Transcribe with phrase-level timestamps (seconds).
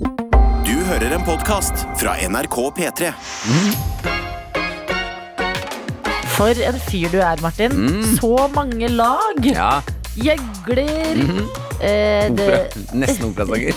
[0.00, 3.08] Du hører en podkast fra NRK P3.
[6.36, 7.72] For en fyr du er, Martin.
[8.18, 9.38] Så mange lag.
[9.40, 9.54] Mm.
[9.56, 9.78] Ja,
[10.16, 11.18] Gjøgler.
[11.84, 12.58] eh, det, opera.
[12.96, 13.72] Nesten operasanger.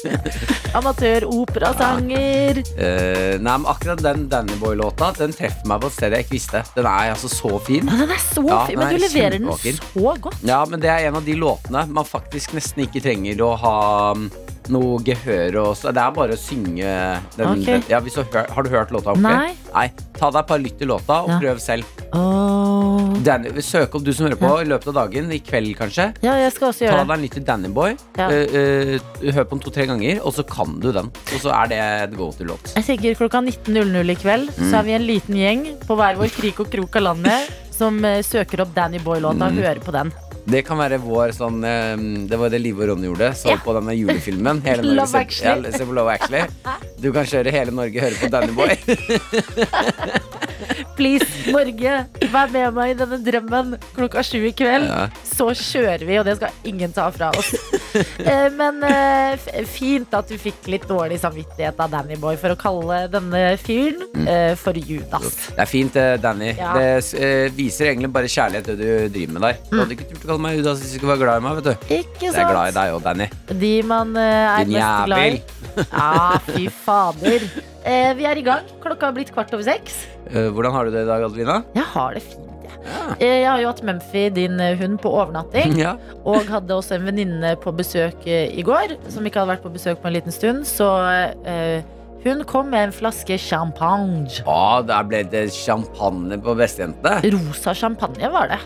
[0.80, 2.60] Amatør-operasanger.
[2.76, 6.36] Eh, nei, men akkurat den Danny Boy-låta Den treffer meg på et sted jeg ikke
[6.36, 6.62] visste.
[6.76, 7.84] Den er altså så fin.
[7.88, 9.48] Men Den er så Ja, fin, den men er du leverer den
[9.80, 10.44] så godt.
[10.48, 13.76] Ja, men det er en av de låtene man faktisk nesten ikke trenger å ha
[14.16, 14.30] mm,
[14.72, 15.92] noe gehør og så.
[15.94, 16.92] Det er bare å synge
[17.36, 17.60] den.
[17.62, 17.82] Okay.
[17.90, 19.54] ja, du, har, du hørt låta Okay?
[19.74, 19.88] Nei.
[20.16, 21.38] Ta deg et par lytt i låta, og Ja.
[21.40, 21.84] prøv selv.
[22.12, 23.14] Oh.
[23.24, 26.10] Danny, søk opp du som hører på i løpet av dagen, i kveld kanskje.
[26.24, 27.96] Ja, jeg skal også Ta deg en lytt til Danny Boy.
[28.18, 31.10] Uh, eh, hør på den to-tre ganger, og så kan du den.
[31.34, 32.74] Og så er det et go to-låt.
[32.76, 34.70] Jeg tenker klokka 19.00 i kveld Mm.
[34.70, 38.02] Så er vi en liten gjeng på hver vår krik og krok av landet som
[38.04, 39.62] eh, søker opp Danny Boy-låta og Mm.
[39.62, 40.12] hører på den.
[40.50, 41.96] Det kan være vår sånn eh,
[42.30, 43.32] Det var det Live og Ronny gjorde.
[43.38, 43.56] Så Ja.
[43.64, 44.62] på denne julefilmen.
[44.66, 45.70] Hele Norge Love Actually.
[45.70, 46.42] Ja, Love Actually.
[47.00, 48.74] Du kan kjøre hele Norge høre på Danny Boy.
[50.96, 51.92] Please, Norge,
[52.32, 54.84] vær med meg i denne drømmen klokka sju i kveld.
[54.90, 55.06] Ja.
[55.24, 57.54] Så kjører vi, og det skal ingen ta fra oss.
[58.20, 62.58] Eh, Men eh, fint at du fikk litt dårlig samvittighet av Danny Boy for å
[62.60, 65.30] kalle denne fyren eh, for Judas.
[65.56, 66.52] Det er fint, Danny.
[66.54, 69.58] Det viser egentlig bare kjærlighet, det du driver med der.
[69.72, 71.58] Du hadde ikke turt å kalle meg Judas hvis du ikke var glad i meg.
[71.60, 72.78] vet du Ikke Jeg er glad i sant?
[72.80, 73.26] deg òg, Danny.
[73.64, 75.42] De man eh, er Din mest glad i.
[75.80, 77.48] Ja, fy fader.
[77.84, 78.64] Eh, vi er i gang.
[78.82, 80.02] Klokka har blitt kvart over seks.
[80.30, 81.60] Eh, hvordan har du det i dag, Adelina?
[81.76, 82.80] Jeg har det fint, jeg.
[83.20, 85.76] Eh, Jeg har jo hatt Mumphy, din eh, hund, på overnatting.
[85.84, 85.94] Ja.
[86.24, 89.72] Og hadde også en venninne på besøk eh, i går, som ikke hadde vært på
[89.76, 90.66] besøk på en liten stund.
[90.68, 90.88] Så
[91.46, 91.80] eh,
[92.26, 94.28] hun kom med en flaske champagne.
[94.44, 97.22] Å, der ble det champagne på bestejentene.
[97.32, 98.58] Rosa champagne var det.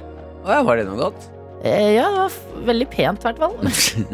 [0.43, 1.29] Å, ja, var det noe godt?
[1.65, 3.55] Eh, ja, det var veldig pent, i hvert fall.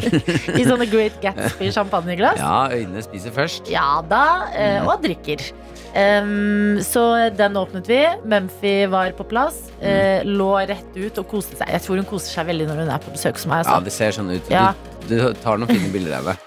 [0.60, 2.38] I sånne Great Gatsby champagneglass.
[2.38, 3.70] Ja, øynene spiser først.
[3.70, 4.22] Ja da,
[4.54, 5.42] eh, og drikker.
[5.90, 7.02] Um, så
[7.34, 7.98] den åpnet vi.
[8.30, 9.58] Mumphy var på plass.
[9.82, 11.72] Eh, lå rett ut og koste seg.
[11.74, 13.64] Jeg tror hun koser seg veldig når hun er på besøk hos meg.
[13.64, 13.88] Ja, Altså.
[13.88, 14.52] det ser sånn ut.
[14.52, 14.68] Ja.
[15.08, 16.46] Du, du tar noen fine bilder av henne.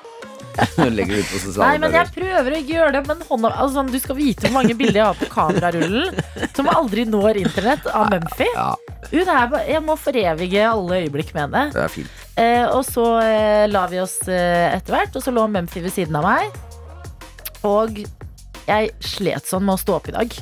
[0.94, 3.88] Legger ut på Nei, men jeg prøver å ikke gjøre det, men hånda altså, sånn,
[3.90, 6.20] Du skal vite hvor mange bilder jeg har på kamerarullen
[6.54, 8.46] som aldri når internett av Mumphy.
[8.54, 8.68] Ja,
[9.12, 11.64] Hun er, bare, jeg må forevige alle øyeblikk med henne.
[11.76, 12.22] det er fint.
[12.40, 15.94] Eh, og så eh, la vi oss eh, etter hvert, og så lå Mumphy ved
[15.94, 16.58] siden av meg.
[17.68, 18.04] Og
[18.68, 20.42] jeg slet sånn med å stå opp i dag.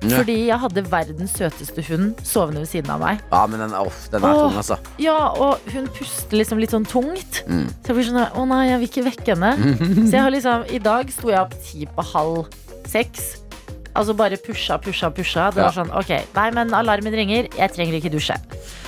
[0.00, 0.16] Ja.
[0.16, 3.20] Fordi jeg hadde verdens søteste hund sovende ved siden av meg.
[3.28, 4.46] Ja, men den, off, den er Åh.
[4.46, 4.78] tung, altså.
[5.02, 7.42] Ja, og hun puster liksom litt sånn tungt.
[7.44, 7.66] Mm.
[7.68, 9.52] Så jeg blir sånn Å nei, jeg vil ikke vekke henne.
[10.08, 12.48] Så jeg har liksom I dag sto jeg opp ti på halv
[12.88, 13.34] seks.
[13.94, 15.48] Altså bare pusha, pusha, pusha.
[15.50, 15.82] Det var Ja.
[15.82, 17.48] sånn, ok, nei, men alarmen ringer.
[17.58, 18.36] Jeg trenger ikke dusje.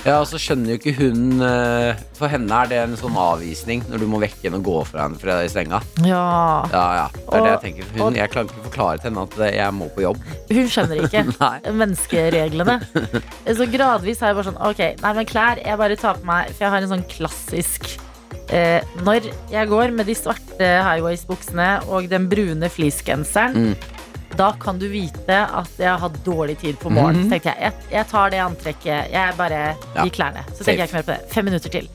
[0.05, 3.83] Ja, og så skjønner jo ikke hun eh, For henne er det en sånn avvisning
[3.89, 5.81] når du må vekke henne og gå fra henne fra senga.
[6.03, 6.63] Ja.
[6.71, 7.83] Ja, ja, det er det jeg Og- tenker.
[7.83, 10.17] og- Hun, jeg klarer ikke å forklare til henne at eh, jeg må på jobb.
[10.51, 11.59] Hun skjønner ikke Nei.
[11.71, 12.79] menneskereglene.
[13.57, 16.47] Så gradvis har jeg bare sånn Ok, nei, men klær Jeg bare tar på meg
[16.55, 17.89] For jeg har en sånn klassisk
[18.49, 23.75] eh, Når jeg går med de svarte highways-buksene og den brune fleecegenseren, Mm.
[24.39, 27.23] Da kan du vite at jeg har hatt dårlig tid på morgenen.
[27.23, 27.29] Mm.
[27.29, 29.11] Så tenkte jeg, jeg, jeg tar det antrekket.
[29.13, 29.61] Jeg bare
[29.95, 30.03] Ja.
[30.03, 30.43] gir klærne.
[30.53, 31.21] Så tenker jeg ikke mer på det.
[31.33, 31.87] Fem minutter til.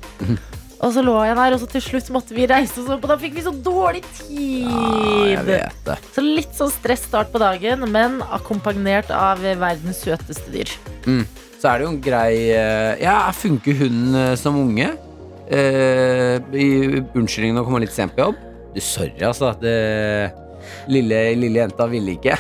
[0.79, 3.11] Og så lå jeg der, og så til slutt måtte vi reise oss opp, og
[3.11, 4.69] da fikk vi så dårlig tid.
[4.69, 5.97] Ja, jeg vet det.
[6.15, 10.71] Så litt sånn stressstart på dagen, men akkompagnert av verdens søteste dyr.
[11.09, 11.25] Mm.
[11.59, 14.93] Så er det jo en grei eh, Ja, funker hun eh, som unge?
[15.51, 16.69] Eh, i
[17.17, 18.39] Unnskyldningen å komme litt sent på jobb?
[18.77, 19.51] Du, sorry, altså.
[19.59, 19.75] Det,
[20.89, 22.39] lille, lille jenta ville ikke.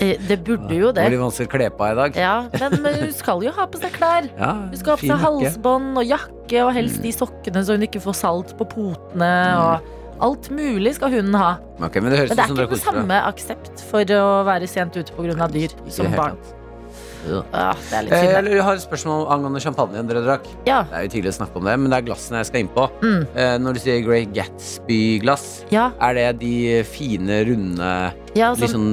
[0.00, 1.06] Eh, Det burde jo Det det.
[1.12, 2.16] blir vanskelig å kle på i dag.
[2.16, 4.26] Ja, men men hun skal jo ha på seg klær.
[4.38, 7.86] Ja, Hun skal ha på seg halsbånd og jakke, og helst de sokkene så hun
[7.86, 9.30] ikke får salt på potene.
[9.62, 9.80] Og
[10.26, 11.56] alt mulig skal hunden ha.
[11.80, 15.12] Okay, men det Men det er ikke den samme aksept for å være sent ute
[15.12, 15.48] pga.
[15.52, 16.36] dyr som barn.
[16.36, 16.54] tatt.
[17.26, 18.32] Ja, det er litt Eh, synd.
[18.46, 18.50] da.
[18.56, 20.46] jeg har et spørsmål angående champagnen dere drakk.
[20.66, 22.60] Ja, Det er jo tidlig å snakke om det, men det er glassene jeg skal
[22.60, 22.88] inn på.
[23.02, 23.26] Mm.
[23.34, 27.90] Eh, når du sier Great Gatsby-glass, ja, er det de fine, runde,
[28.36, 28.86] ja, sånn, liksom,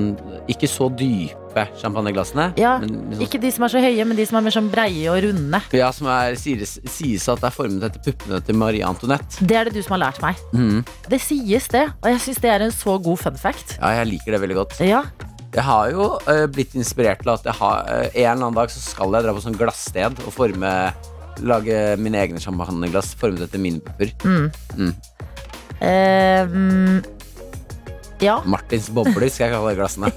[0.49, 2.53] ikke så dype champagneglassene?
[2.57, 4.69] Ja, men liksom, ikke de som er så høye, men de som er mer sånn
[4.73, 5.61] breie og runde.
[5.73, 9.37] ja, som er, sies, sies at det er formet etter puppene til Marie Antoinette.
[9.45, 10.35] Det er det du som har lært meg.
[10.53, 10.85] Mhm.
[11.09, 13.77] Det sies det, og jeg syns det er en så god fun fact.
[13.79, 14.79] Ja, jeg liker det veldig godt.
[14.81, 15.03] Ja,
[15.53, 18.81] Jeg har jo eh, blitt inspirert til at har, eh, en eller annen dag så
[18.81, 20.71] skal jeg dra på sånn glassted og forme
[21.41, 24.11] Lage mine egne champagneglass formet etter mine pupper.
[24.21, 24.51] mm.
[24.77, 24.91] Mm.
[25.81, 26.99] Ehm,
[28.21, 28.35] ja.
[28.45, 30.11] Martins bobler skal jeg kalle glassene.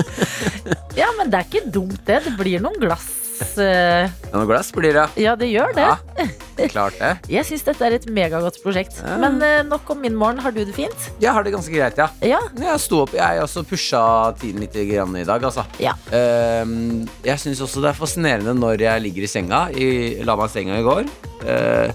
[1.00, 2.20] ja, men det er ikke dumt, det.
[2.28, 3.08] Det blir noen glass
[3.40, 5.06] glass eh, Noe glass blir det.
[5.20, 5.86] Ja, det gjør det.
[5.86, 7.12] Ja, klart det.
[7.34, 9.00] Jeg syns dette er et megagodt prosjekt.
[9.02, 9.16] Ja.
[9.22, 10.40] Men eh, nok om min morgen.
[10.40, 11.08] Har du det fint?
[11.22, 12.08] Jeg har det ganske greit, ja.
[12.24, 12.40] Ja.
[12.60, 14.02] Jeg sto opp, jeg også pusha
[14.40, 15.64] tiden litt grann i dag, altså.
[15.82, 15.96] Ja.
[16.16, 19.64] Ehm, jeg syns også det er fascinerende når jeg ligger i senga.
[19.72, 19.90] I,
[20.26, 21.10] la meg senga i går.
[21.40, 21.90] Uh,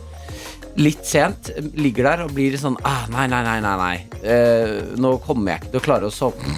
[0.81, 1.51] litt sent.
[1.77, 3.75] Ligger der og blir sånn ah, Nei, nei, nei, nei.
[3.80, 3.95] nei.
[4.25, 6.56] Eh, nå kommer jeg ikke til å klare å sove.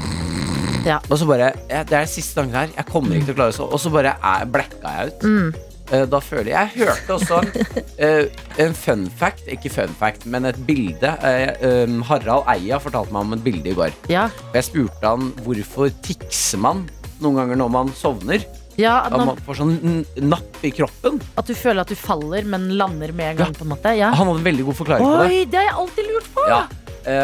[0.88, 1.00] Ja.
[1.10, 2.76] Og så bare ja, Det er siste gangen her.
[2.78, 3.66] Jeg kommer ikke til å klare det.
[3.68, 5.26] Og så bare er, blacka jeg ut.
[5.28, 5.66] Mm.
[5.88, 10.48] Uh, da føler jeg Jeg hørte også uh, en fun fact, ikke fun fact, men
[10.50, 11.14] et bilde.
[11.24, 13.96] Uh, um, Harald Eia fortalte meg om et bilde i går.
[14.12, 14.28] Ja.
[14.50, 16.88] Og Jeg spurte han hvorfor tikser man
[17.24, 18.44] noen ganger når man sovner.
[18.78, 21.22] ja At man får sånn napp i kroppen.
[21.40, 23.56] at du føler at du faller, men lander med en gang.
[23.56, 24.12] på en måte ja.
[24.12, 25.30] Han hadde en veldig god forklaring på det.
[25.32, 26.46] Oi, det har jeg alltid lurt på!
[26.52, 26.62] Ja.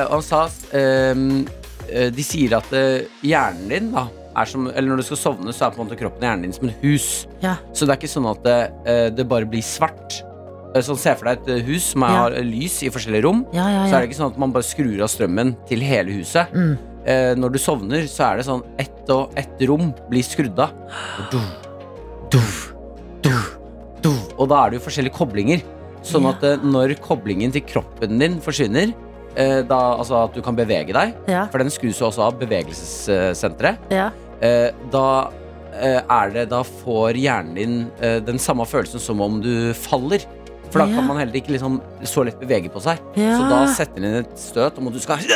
[0.07, 1.19] Og han sa eh,
[2.13, 5.67] De sier at eh, hjernen din da er som, Eller når du skal sovne, så
[5.67, 7.07] er på en måte kroppen og hjernen din som et hus.
[7.43, 7.55] Ja.
[7.73, 8.59] Så det er ikke sånn at det,
[8.89, 10.21] eh, det bare blir svart.
[10.73, 12.29] Eh, Sånn, Se for deg et eh, hus som Ja.
[12.41, 13.45] lys i forskjellige rom.
[13.53, 16.49] Ja, Så er det ikke sånn at man bare skrur av strømmen til hele huset.
[16.51, 16.77] Mm.
[17.05, 20.71] Eh, når du sovner, så er det sånn ett og ett rom blir skrudd av.
[24.37, 25.61] Og da er det jo forskjellige koblinger.
[26.03, 29.02] Sånn at eh, når koblingen til kroppen din forsvinner, eh,
[29.35, 33.89] da, altså at du kan bevege deg, Ja, for den skrus jo også av bevegelsessenteret,
[33.93, 34.09] ja.
[34.41, 35.05] eh, da
[35.73, 40.21] eh, er det Da får hjernen din eh, den samme følelsen som om du faller.
[40.69, 40.95] For da Ja.
[40.97, 42.97] kan man heller ikke liksom så lett bevege på seg.
[43.17, 43.35] Ja.
[43.37, 45.17] Så da setter den inn et støt om at du skal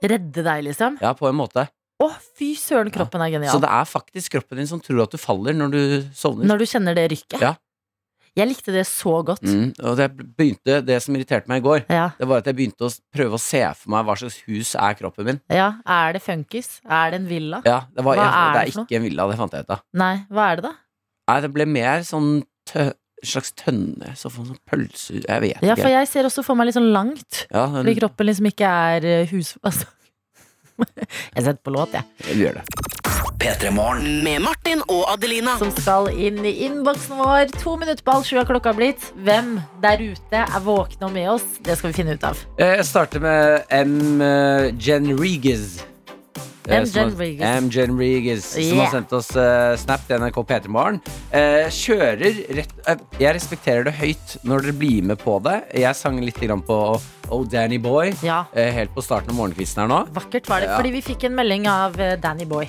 [0.00, 0.96] Redde deg, liksom.
[1.02, 1.66] Ja, på en måte.
[2.00, 2.06] Å,
[2.38, 3.52] fy søren, kroppen er genial.
[3.52, 5.80] Så det er faktisk kroppen din som tror at du faller når du
[6.16, 6.46] sovner.
[6.48, 7.42] Når du kjenner det rykket.
[7.44, 7.50] Ja.
[8.38, 9.42] Jeg likte det så godt.
[9.42, 10.06] Mm, og det
[10.38, 12.10] begynte Det som irriterte meg i går, Ja.
[12.18, 14.94] det var at jeg begynte å prøve å se for meg hva slags hus er
[14.94, 15.40] kroppen min.
[15.50, 15.72] ja.
[15.86, 16.80] Er det funkis?
[16.88, 17.60] Er det en villa?
[17.66, 19.82] Ja, det, var, jeg, det er ikke en villa, det fant jeg ut av.
[19.98, 20.74] Nei, hva er det da?
[21.30, 22.30] Nei, det ble mer sånn
[22.70, 22.90] tø
[23.22, 24.14] slags tønne.
[24.16, 26.92] Så for sånn pølse Jeg vet Ja, for jeg ser også for meg litt sånn
[26.94, 27.42] langt.
[27.52, 29.56] Ja, Fordi kroppen liksom ikke er eh, hus...
[29.62, 29.84] Altså.
[31.36, 32.04] Jeg setter på låt, jeg.
[32.24, 32.62] du gjør det.
[33.40, 35.54] Med Martin og Adelina.
[35.56, 37.48] Som skal inn i innboksen vår.
[37.62, 39.06] To minutter på halv sju har klokka blitt.
[39.24, 41.46] Hvem der ute er våkne og med oss?
[41.64, 42.36] Det skal vi finne ut av.
[42.60, 44.20] Eh, Jeg starter med M.
[44.76, 45.80] Jen Genriges.
[46.68, 46.84] Eh, M.
[46.84, 47.40] Jen har- Genriges.
[47.64, 47.70] M.
[47.72, 51.00] Genriges, som har sendt oss uh, snap til NRK P3morgen.
[51.32, 55.62] Uh, kjører rett uh, Jeg respekterer det høyt når dere blir med på det.
[55.80, 57.00] Jeg sang litt grann på
[57.30, 60.04] Oh Danny Boy Ja, eh, helt på starten av morgenkvisten her nå.
[60.12, 60.68] vakkert var det.
[60.74, 60.76] Ja.
[60.76, 62.68] Fordi vi fikk en melding av eh, Danny Boy.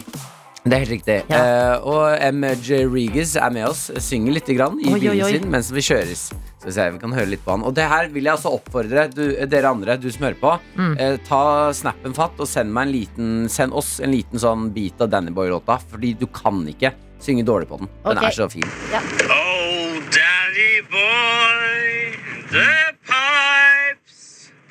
[0.62, 1.16] Det er helt riktig.
[1.31, 1.42] Ja.
[1.81, 5.31] Uh, og MJ Regas er med oss, synger litt grann i Oi, bilen oi.
[5.34, 6.28] sin mens vi kjøres.
[6.62, 7.66] Så vi ser, vi kan høre litt på han.
[7.66, 10.54] Og det her vil jeg altså oppfordre du, dere andre, du som hører på.
[10.78, 10.94] Mm.
[11.00, 11.44] Uh, ta
[11.74, 15.34] snappen fatt og send, meg en liten, send oss en liten sånn bit av Danny
[15.34, 15.80] Boy-låta.
[15.81, 17.90] Fordi du kan ikke synge dårlig på den.
[18.06, 18.30] Den okay.
[18.30, 18.69] er så fin.
[18.94, 22.13] Oh, Danny boy,
[22.54, 22.69] the
[23.02, 23.71] pipes,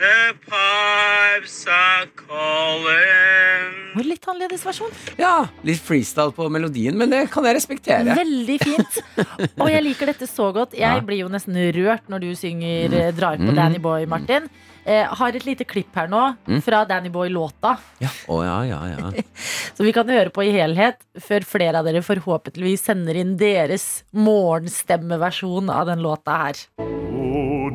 [0.00, 3.76] the pipes are calling.
[3.98, 4.92] Og Litt annerledes versjon.
[5.18, 8.14] Ja, litt freestyle på melodien, men det kan jeg respektere.
[8.16, 8.98] Veldig fint.
[9.60, 10.72] Og jeg liker dette så godt.
[10.78, 11.00] Jeg Ja.
[11.04, 13.56] blir jo nesten rørt når du synger eh, drar på Mm.
[13.56, 14.48] Danny Boy, Martin.
[14.86, 16.62] Eh, har et lite klipp her nå Mm.
[16.62, 17.76] fra Danny Boy-låta.
[18.00, 18.08] Ja.
[18.28, 19.10] Å, ja, ja, ja.
[19.76, 24.02] Så vi kan høre på i helhet før flere av dere forhåpentligvis sender inn deres
[24.14, 27.09] morgenstemmeversjon av den låta her.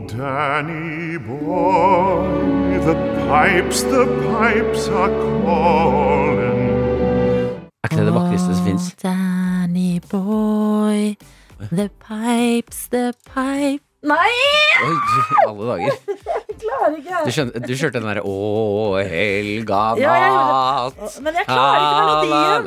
[0.07, 2.93] Danny boy, the
[3.27, 6.69] pipes, the pipes are calling.
[7.83, 8.83] Er ikke det det vakreste som fins?
[8.87, 11.15] Oh, Danny Boy,
[11.71, 14.33] the pipes, the pipe Nei,
[14.85, 14.95] Oi,
[15.49, 15.91] alle dager.
[16.65, 17.21] Klarer ikke!
[17.25, 18.35] Du, skjønte, du kjørte den derre Å,
[19.09, 20.15] helga Ja.
[21.23, 22.65] Men jeg klarer ikke melodien.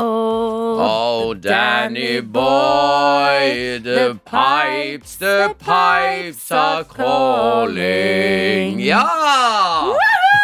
[0.00, 8.80] Oh, Oh, Danny boy, the pipes, the pipes are calling.
[8.80, 9.04] Ja!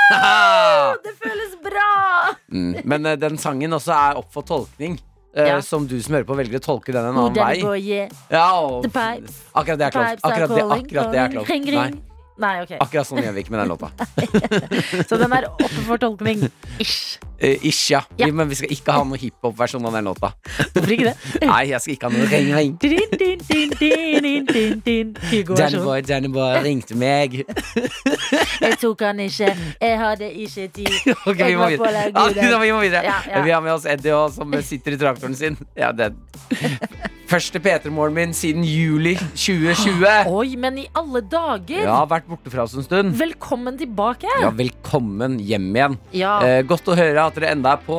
[1.05, 2.35] det føles bra!
[2.53, 4.99] Mm, Men eh, den sangen også er opp for tolkning.
[5.35, 5.61] eh, Ja.
[5.65, 7.65] Som du som hører på, velger å tolke den en Oh, annen Danny vei.
[7.65, 8.09] Boy, yeah.
[8.33, 9.41] Ja, og, The pipes.
[9.55, 10.21] akkurat det er klart.
[10.23, 11.49] Akkurat det, akkurat det er klart.
[11.51, 12.03] Ring, Nei, ring.
[12.39, 12.75] Nei, ok.
[12.85, 13.89] akkurat sånn gjør vi ikke med den låta.
[15.09, 16.43] Så den er oppe for tolkning.
[16.83, 17.17] Ish.
[17.41, 18.03] Eh, ish, ja.
[18.21, 18.27] Ja.
[18.27, 20.31] Vi- Men vi skal ikke ha noe hiphop-versjon av den låta.
[20.75, 21.17] Hvorfor ikke det?
[21.51, 22.77] Nei, jeg skal ikke ha noe ring, ring.
[22.81, 25.15] Din, din, din, din, din, din, din.
[25.57, 27.39] Danny boy, Danny boy ringte meg.
[28.61, 30.93] Jeg tok han ikke, jeg hadde ikke tid.
[31.29, 32.07] Ok, vi Jeg må videre.
[32.13, 33.05] Ja, vi må videre.
[33.09, 33.43] Ja, ja.
[33.49, 35.57] Vi har med oss Eddie også, som sitter i traktoren sin.
[35.77, 36.13] Ja, det
[37.27, 40.29] Første P3-morgen min siden juli 2020.
[40.39, 41.83] Oi, men i alle dager!
[41.89, 43.17] Har vært borte fra oss en stund.
[43.19, 44.31] Velkommen tilbake!
[44.45, 45.97] Ja, velkommen hjem igjen.
[46.15, 46.37] Ja.
[46.47, 47.99] Eh, godt å høre at dere enda er på.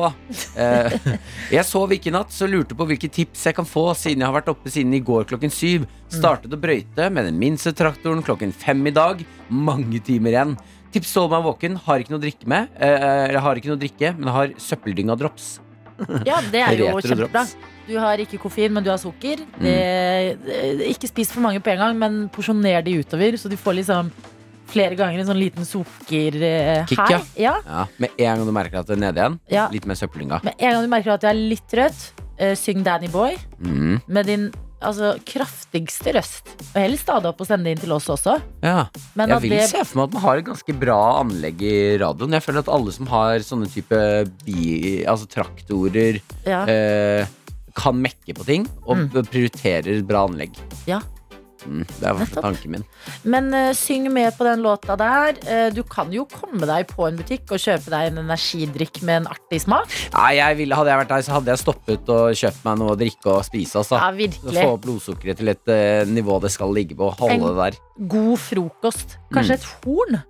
[0.56, 0.96] Eh,
[1.58, 4.30] jeg sov ikke i natt, så lurte på hvilke tips jeg kan få siden jeg
[4.30, 5.84] har vært oppe siden i går klokken syv.
[6.08, 9.20] Startet å brøyte med den minste traktoren klokken fem i dag.
[9.52, 10.56] Mange timer igjen.
[10.94, 11.80] Tips til å holde meg våken.
[11.84, 12.72] Har ikke noe å drikke med.
[12.80, 15.58] Eh, har ikke noe å drikke, men har søppeldynga drops.
[16.24, 17.44] Ja, det er jo kjempebra.
[17.88, 19.40] Du har ikke koffein, men du har sukker.
[19.56, 19.62] Mm.
[19.64, 19.76] Det,
[20.44, 23.78] det- ikke spis for mange på en gang, men porsjoner de utover, så du får
[23.80, 24.10] liksom
[24.68, 27.08] flere ganger en sånn liten sukker eh, her.
[27.08, 27.20] ja.
[27.40, 29.68] Ja, Ja, med en gang du merker at det er nede igjen, ja.
[29.72, 30.42] litt mer søplinga.
[30.44, 34.02] Med en gang du merker at du er litt trøtt, eh, syng Danny Boy Mm.
[34.06, 34.50] med din
[34.84, 36.52] altså, kraftigste røst.
[36.74, 38.36] Og heller stade opp og sende det inn til oss også.
[38.62, 38.84] Ja.
[39.16, 41.96] Men Jeg vil det, se for meg at man har et ganske bra anlegg i
[41.98, 42.36] radioen.
[42.36, 43.98] Jeg føler at alle som har sånne type
[44.44, 47.26] bi, altså traktorer, ja, eh,
[47.78, 49.22] kan mekke på ting og Mm.
[49.30, 50.58] prioriterer bra anlegg.
[50.90, 50.98] Ja.
[51.66, 52.84] Mm, det er tanken min.
[53.26, 55.34] Men uh, syng med på den låta der.
[55.42, 59.24] Uh, du kan jo komme deg på en butikk og kjøpe deg en energidrikk med
[59.24, 59.90] en artig smak.
[60.14, 62.94] Nei, jeg ville, Hadde jeg vært der, så hadde jeg stoppet og kjøpt meg noe
[62.94, 63.74] å drikke og spise.
[63.82, 63.98] Altså.
[63.98, 64.64] Ja, Få virkelig.
[64.70, 67.10] opp blodsukkeret til et uh, nivå det skal ligge på.
[67.18, 67.80] Holde En- det der.
[68.14, 69.18] God frokost.
[69.34, 70.22] Kanskje et horn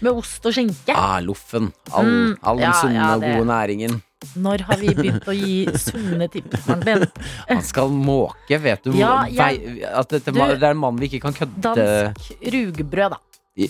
[0.00, 0.94] med ost og skinke.
[0.94, 1.72] Ah, loffen.
[1.92, 4.02] All, Mm, all den ja, sunne ja, og det- gode næringen.
[4.34, 7.04] Når har vi begynt å gi sunne tips, Martin?
[7.48, 8.92] Han skal måke, vet du.
[8.98, 13.14] Ja, jeg- at dette, Du- det er en mann vi ikke kan kødde Dansk rugbrød,
[13.14, 13.18] da.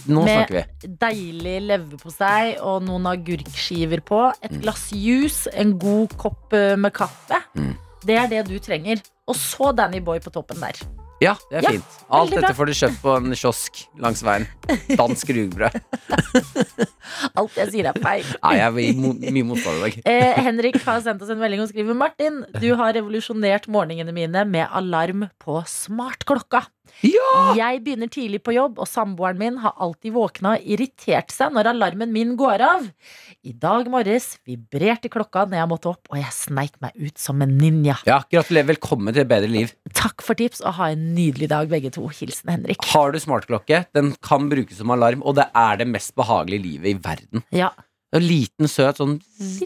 [0.08, 0.88] Nå med- snakker vi.
[1.00, 4.22] Deilig leverpostei og noen agurkskiver på.
[4.42, 4.60] Et Mm.
[4.62, 7.42] glass juice, en god kopp eh, med kaffe.
[7.56, 7.74] Mm.
[8.04, 9.00] Det er det du trenger.
[9.28, 10.72] Og så Danny Boy på toppen der.
[11.18, 11.94] Ja, det er Ja, fint.
[12.14, 14.46] Alt dette får du kjøpt på en kiosk langs veien.
[14.98, 15.74] Dansk rugbrød.
[17.40, 18.28] Alt jeg sier er feil.
[18.44, 19.98] Nei, jeg er mye motstand i dag.
[20.08, 24.44] Eh, Henrik har sendt oss en melding og skriver Martin, du har revolusjonert morgenene mine
[24.48, 26.62] med alarm på smartklokka.
[27.06, 27.54] Ja!
[27.58, 31.70] Jeg begynner tidlig på jobb, og samboeren min har alltid våkna og irritert seg når
[31.72, 32.88] alarmen min går av.
[33.46, 37.44] I dag morges vibrerte klokka når jeg måtte opp, og jeg sneik meg ut som
[37.44, 37.98] en ninja.
[38.08, 38.70] Ja, Gratulerer.
[38.72, 39.70] Velkommen til et bedre liv.
[39.96, 42.08] Takk for tips, og ha en nydelig dag, begge to.
[42.18, 42.82] Hilsen Henrik.
[42.90, 46.90] Har du smartklokke, den kan brukes som alarm, og det er det mest behagelige livet
[46.90, 47.46] i verden.
[47.54, 47.70] Ja,
[48.16, 49.18] En liten, søt sånn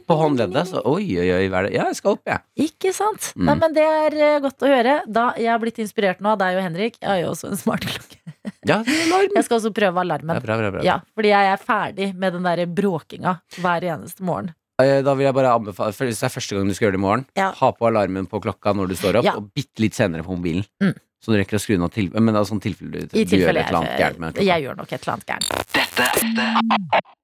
[0.02, 0.66] på håndleddet.
[0.72, 1.74] Så oi, oi, oi, hva er det?
[1.76, 2.40] Ja, jeg skal opp, jeg.
[2.64, 3.28] ikke sant?
[3.36, 3.44] Mm.
[3.46, 4.94] Nei, men Det er eh, godt å høre.
[5.06, 6.96] Da Jeg har blitt inspirert nå av deg og Henrik.
[7.00, 8.18] Jeg har jo også en smartklokke.
[8.66, 9.30] Ja, alarm.
[9.34, 10.40] Jeg skal også prøve Ja, alarmen.
[10.42, 10.82] bra, bra, bra.
[10.86, 14.52] Ja, fordi jeg er ferdig med den der bråkinga hver eneste morgen.
[14.82, 17.00] Eh, Da vil jeg bare anbefale Hvis det er første gang du skal gjøre det
[17.02, 17.50] i morgen, Ja.
[17.58, 19.34] ha på alarmen på klokka når du står opp, Ja.
[19.38, 20.64] og bitte litt senere på mobilen.
[20.82, 20.94] Mm.
[21.22, 23.22] Så du rekker å skru den av til, men det er sånn tilfelle du, I
[23.22, 25.46] du gjør et eller annet gærent med jeg, jeg gjør nok et eller annet gærent.
[25.70, 26.06] Dette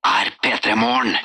[0.07, 1.17] er P3 Morgen.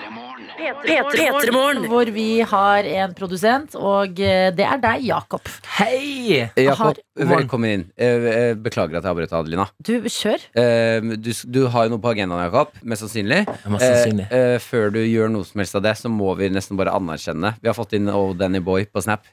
[1.91, 5.51] Hvor vi har en produsent, og eh, det er deg, Jakob.
[5.77, 6.47] Hei!
[6.57, 7.85] Jakob, velkommen inn.
[7.93, 9.67] Eh, eh, Beklager at jeg avbrøt Adelina.
[9.77, 10.45] Du, kjør.
[10.57, 12.73] Eh, Du, du har jo noe på agendaen, Jakob.
[12.81, 13.43] Mest sannsynlig.
[13.69, 14.25] Mest sannsynlig.
[14.31, 16.95] Eh, eh, Før du gjør noe som helst av det, så må vi nesten bare
[16.97, 17.53] anerkjenne.
[17.61, 19.29] Vi har fått inn Oh Danny Boy på Snap.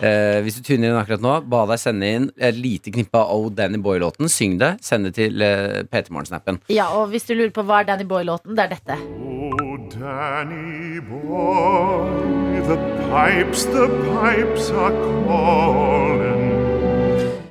[0.00, 3.34] Eh, hvis du tuner inn akkurat nå, ba deg sende inn et lite knippe av
[3.34, 4.30] Oh Danny Boy-låten.
[4.32, 4.70] Syng det.
[4.84, 6.60] Send det til eh, PT Morgen-snappen.
[6.72, 8.96] Ja, og hvis du lurer på hva er Danny Boy-låten, det er dette.
[8.96, 12.76] Oh, Danny boy, the
[13.10, 14.94] pipes, the pipes are
[15.26, 16.48] calling.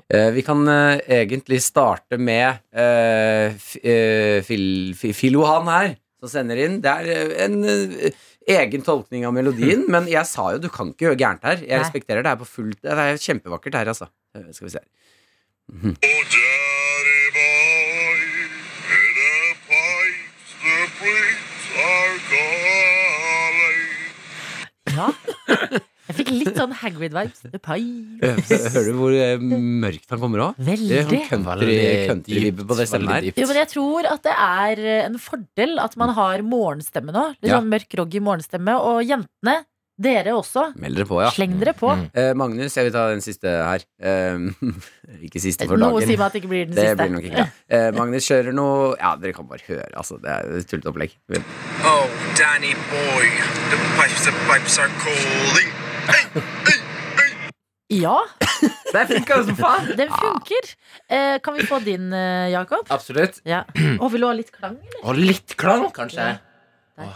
[0.09, 2.63] Eh, vi kan eh, egentlig starte med
[4.47, 5.91] fil, fi- Filohan her,
[6.23, 6.79] som sender inn.
[6.81, 8.09] Det er eh, en eh,
[8.49, 11.61] egen tolkning av melodien, men jeg sa jo du kan ikke gjøre gærent her.
[11.63, 11.83] Jeg Nei.
[11.83, 12.81] respekterer det her på fullt.
[12.85, 14.09] Det er kjempevakkert her, altså.
[14.35, 14.79] Eh, Skal vi se.
[14.79, 15.95] her.
[22.29, 23.79] Calling.
[24.95, 25.13] Ja.
[26.09, 27.43] Jeg fikk litt sånn Hagrid-vibes.
[28.73, 30.57] Hører du hvor eh, mørkt han kommer òg?
[30.57, 30.99] Det er Veldig.
[31.29, 33.27] sånn country, country-vibbe på det stemmen her.
[33.29, 37.27] Jo, men jeg tror at det er eh, en fordel at man har morgenstemme nå.
[37.37, 37.59] Litt Ja.
[37.59, 38.73] sånn mørk, roggy morgenstemme.
[38.81, 39.59] Og jentene,
[39.99, 40.69] dere også.
[40.79, 41.29] Meld dere på, ja.
[41.35, 41.89] Sleng dere på.
[41.91, 42.05] Mm.
[42.15, 43.83] Eh, Magnus, jeg vil ta den siste her.
[43.99, 44.39] Eh,
[45.27, 46.07] ikke siste for Noe dagen.
[46.07, 47.03] sier meg at det ikke blir den Det siste.
[47.03, 47.43] blir nok ikke.
[47.43, 47.77] Ja.
[47.77, 49.89] Eh, Magnus kjører noe Ja, dere kan bare høre.
[49.99, 51.13] Altså, det er et tullete opplegg.
[51.85, 52.07] Oh,
[52.39, 53.27] Danny boy,
[53.69, 55.69] the pipes, the pipes are calling.
[57.89, 58.19] Ja,
[58.93, 59.87] Det funka som faen!
[59.97, 60.67] den funker.
[61.09, 62.85] Eh, kan vi få din, eh, Jakob?
[62.93, 63.39] Absolutt.
[63.45, 63.63] Ja.
[64.01, 65.01] Og vil du ha litt klang, eller?
[65.09, 66.39] Og litt klang, kanskje.
[66.99, 67.09] Ja.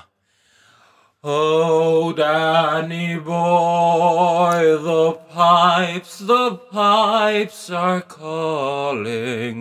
[1.24, 9.60] Oh, Danny boy, the pipes, the pipes are calling.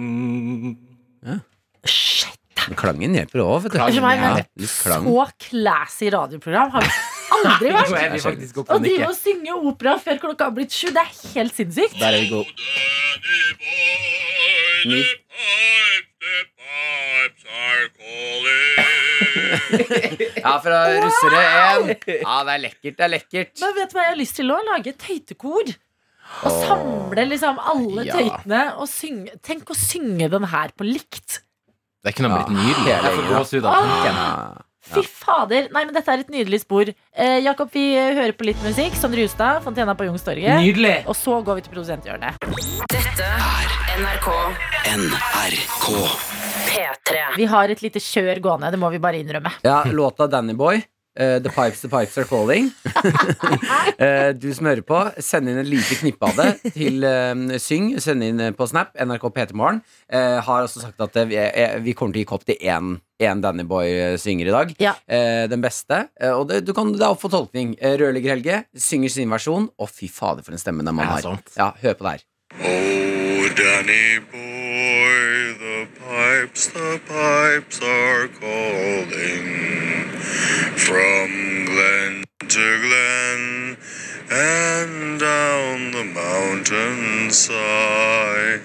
[1.85, 2.39] Shit.
[2.79, 3.77] Klangen hjelper òg, vet du.
[3.79, 5.05] Klangen, Unnskyld meg, ja, men litt klang.
[5.07, 6.91] så classy radioprogram har vi
[7.46, 8.56] aldri vært.
[8.62, 11.54] oppe Å og drive og synge opera før klokka har blitt sju, det er helt
[11.56, 11.99] sinnssykt.
[12.00, 12.50] Der er vi gode.
[14.87, 15.02] Ni.
[20.42, 21.92] Ja, fra russere én.
[22.22, 22.96] Ja, det er lekkert.
[22.99, 23.52] Det er lekkert.
[23.62, 24.94] Men vet du hva jeg har lyst til å lage?
[25.04, 25.72] Tøytekor.
[26.46, 28.16] Og samle liksom alle Ja.
[28.16, 29.34] tøytene og synge.
[29.44, 31.40] Tenk å synge den her på likt.
[32.04, 32.62] Det kunne blitt Ja.
[32.62, 32.87] nydelig.
[32.88, 34.64] Jeg får gåsehud av tanken.
[34.92, 35.68] Fy fader.
[35.72, 36.90] Nei, men dette er et nydelig spor.
[37.16, 38.96] Eh, Jakob, vi hører på litt musikk.
[38.99, 40.61] Sondre Justad, Fontena på Youngstorget.
[40.62, 40.96] Nydelig.
[41.08, 42.42] Og så går vi til produsenthjørnet.
[42.92, 44.28] Dette er NRK
[44.92, 45.88] NRK.
[46.72, 47.18] P3.
[47.37, 49.52] Vi har et lite kjør gående, det må vi bare innrømme.
[49.66, 50.54] Ja, låta Danny
[51.14, 52.71] Eh, the Pipes, The Pipes Are Calling.
[54.00, 57.90] uh, du som hører på, send inn en lite knippe av det til uh, Syng.
[58.00, 58.95] Send inn på Snap.
[58.97, 59.83] NRK P3morgen.
[60.09, 62.57] Uh, har også sagt at eh, vi, eh, vi kommer til å gi kopp til
[62.64, 64.73] én, én Danny Boy-synger i dag.
[64.81, 64.95] Ja.
[65.04, 66.07] Eh, den beste.
[66.16, 67.75] Eh, og det, du kan, det er opp for tolkning.
[67.83, 69.69] Uh, Rørlegger Helge synger sin versjon.
[69.76, 71.42] Å, fy fader, for en stemme den mannen har.
[71.59, 72.28] Ja, hør på det her.
[72.57, 80.01] Oh, Danny boy, the pipes, the pipes are calling
[80.87, 81.31] from
[81.69, 83.43] glen to glen
[84.33, 86.05] and down the
[87.52, 88.61] mountainside.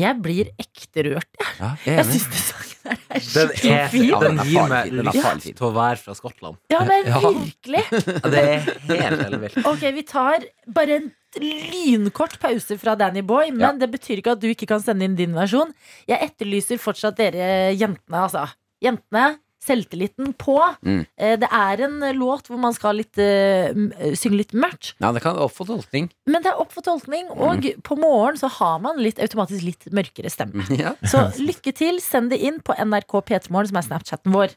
[0.00, 1.48] Jeg blir ekte rørt, jeg.
[1.60, 4.04] Ja, Jeg jeg syns den sangen er Den, skikkelig er, fin.
[4.08, 6.56] Ja, den gir meg lyst til å være fra Skottland.
[6.72, 7.20] Ja, men Ja.
[7.20, 7.82] virkelig.
[7.92, 8.58] Ja, Det er
[9.04, 9.58] helt ellevilt.
[9.68, 13.72] Ok, vi tar bare en lynkort pause fra Danny Boy, men Ja.
[13.84, 15.72] det betyr ikke at du ikke kan sende inn din versjon.
[16.08, 18.48] Jeg etterlyser fortsatt dere jentene, altså.
[18.82, 20.56] Jentene, selvtilliten på.
[20.84, 21.04] Mm.
[21.16, 23.70] Eh, Det er en låt hvor man skal litt, uh,
[24.18, 26.10] synge litt mørkt, Ja, det kan opp for tolkning.
[26.26, 29.86] men det er opp for tolkning, og på morgen så har man litt, automatisk litt
[29.94, 30.66] mørkere stemme.
[30.82, 30.94] Ja.
[31.06, 34.56] Så lykke til, send det inn på NRK P3morgen, som er Snapchatten vår.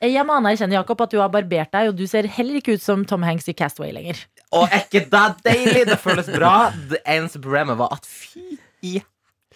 [0.00, 2.76] Eh, Jeg må anerkjenne, Jakob, at du har barbert deg, og du ser heller ikke
[2.78, 4.22] ut som Tom Hanks i Castaway lenger.
[4.54, 5.86] Og er ikke det deilig?
[5.90, 6.70] Det føles bra.
[6.90, 9.00] Det eneste problemet var at fy i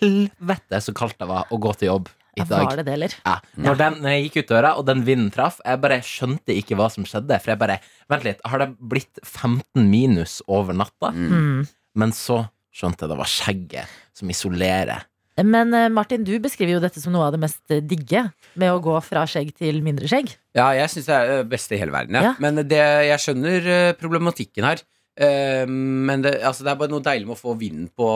[0.01, 2.09] helvete så kaldt det var å gå til jobb
[2.45, 2.65] i dag.
[2.69, 3.17] var det det, eller?
[3.25, 3.37] Ja.
[3.67, 6.79] Når, den, når jeg gikk ut døra, og den vinden traff, jeg bare skjønte ikke
[6.81, 7.39] hva som skjedde.
[7.43, 7.81] For jeg bare
[8.11, 11.13] Vent litt, har det blitt 15 minus over natta?
[11.15, 11.69] Mm.
[12.01, 12.43] Men så
[12.75, 15.07] skjønte jeg det var skjegget som isolerer.
[15.41, 18.27] Men eh, Martin, du beskriver jo dette som noe av det mest eh, digge
[18.61, 20.33] med å gå fra skjegg til mindre skjegg.
[20.57, 22.19] Ja, jeg syns det er det beste i hele verden.
[22.19, 22.31] Ja.
[22.31, 22.33] Ja.
[22.43, 24.83] Men det, jeg skjønner eh, problematikken her.
[25.21, 28.07] Eh, men det, altså, det er bare noe deilig med å få vind på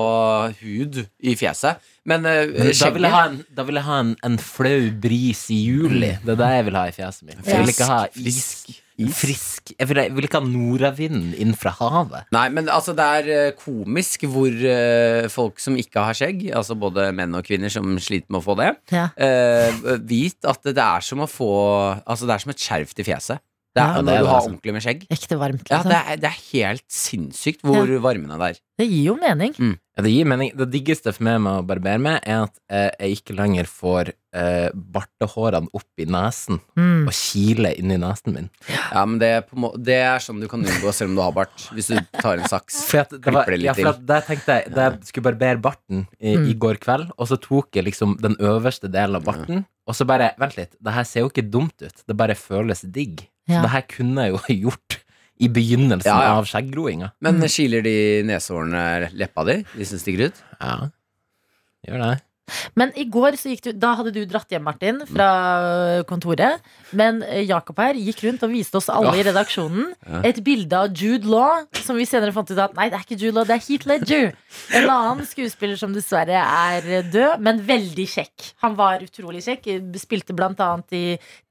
[0.60, 1.82] hud i fjeset.
[2.08, 5.46] Men eh, Da vil jeg ha en, da vil jeg ha en, en flau bris
[5.52, 6.14] i juli.
[6.24, 7.44] Det er det jeg vil ha i fjeset mitt.
[7.48, 8.24] Jeg vil ikke ha is.
[8.24, 9.10] Frisk is.
[9.18, 9.72] Frisk.
[9.74, 12.28] Jeg vil, jeg vil ikke ha nordavinden inn fra havet.
[12.36, 16.76] Nei, men altså det er eh, komisk hvor uh, folk som ikke har skjegg, altså
[16.78, 19.08] både menn og kvinner som sliter med å få det, Ja.
[19.18, 19.74] eh,
[20.06, 21.50] vit at det er som å få
[22.06, 23.42] Altså det er som et skjerf til fjeset.
[23.74, 24.50] Det er Ja, når det er du har altså.
[24.52, 25.00] ordentlig med skjegg.
[25.10, 25.90] Ekte varmt, Ja, liksom.
[25.90, 28.60] det er, det er helt sinnssykt hvor varmen er der.
[28.78, 29.54] det gir jo mening.
[29.96, 30.52] Ja, det gir mening.
[30.58, 34.12] Det diggeste for meg med å barbere meg, er at eh, jeg ikke lenger får
[34.34, 37.06] eh, bartehårene opp i nesen Mm.
[37.08, 38.48] og kile inni nesen min.
[38.70, 41.22] Ja, men det er, på må det er sånn du kan unngå selv om du
[41.22, 41.66] har bart.
[41.74, 42.80] Hvis du tar en saks.
[42.90, 45.28] For at det var, det litt ja, for at der tenkte jeg Da jeg skulle
[45.32, 46.48] barbere barten i, Mm.
[46.50, 50.06] i går kveld, og så tok jeg liksom den øverste delen av barten, og så
[50.06, 52.02] bare Vent litt, det her ser jo ikke dumt ut.
[52.06, 53.26] Det bare føles digg.
[53.48, 53.58] Ja.
[53.58, 54.98] Så det her kunne jeg jo ha gjort
[55.44, 56.34] i begynnelsen Ja, ja.
[56.38, 57.10] av skjeggroinga.
[57.24, 57.96] Men kiler de
[58.28, 59.56] nesehårene leppa di?
[59.74, 60.38] De som stikker ut?
[60.60, 60.76] Ja,
[61.88, 62.12] gjør det.
[62.78, 65.28] Men i går så gikk du Da hadde du dratt hjem, Martin, fra
[66.08, 66.60] kontoret.
[66.96, 69.92] Men eh, Jakob her gikk rundt og viste oss alle i redaksjonen
[70.24, 73.18] et bilde av Jude Law, som vi senere fant ut at nei, det er ikke
[73.20, 74.30] Jude Law, det er Heath Ledger.
[74.76, 78.50] En annen skuespiller som dessverre er død, men veldig kjekk.
[78.64, 79.70] Han var utrolig kjekk.
[80.04, 81.04] Spilte blant annet i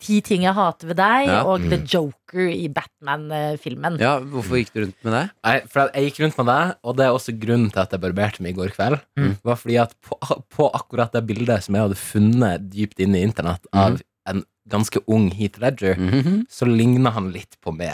[0.04, 1.82] Ti ting jeg hater ved deg og The
[2.34, 3.98] Joker i Batman-filmen.
[4.02, 5.24] Ja, hvorfor gikk du rundt med det?
[5.46, 8.02] Nei, for jeg gikk rundt med det, og det er også grunnen til at jeg
[8.04, 9.00] barberte meg i går kveld.
[9.20, 9.36] Mm.
[9.46, 10.18] Var fordi at på,
[10.50, 15.02] på akkurat det bildet som jeg hadde funnet dypt inne i internett av en ganske
[15.12, 16.46] ung Heath Ledger, Mhm.
[16.50, 17.94] så ligna han litt på meg.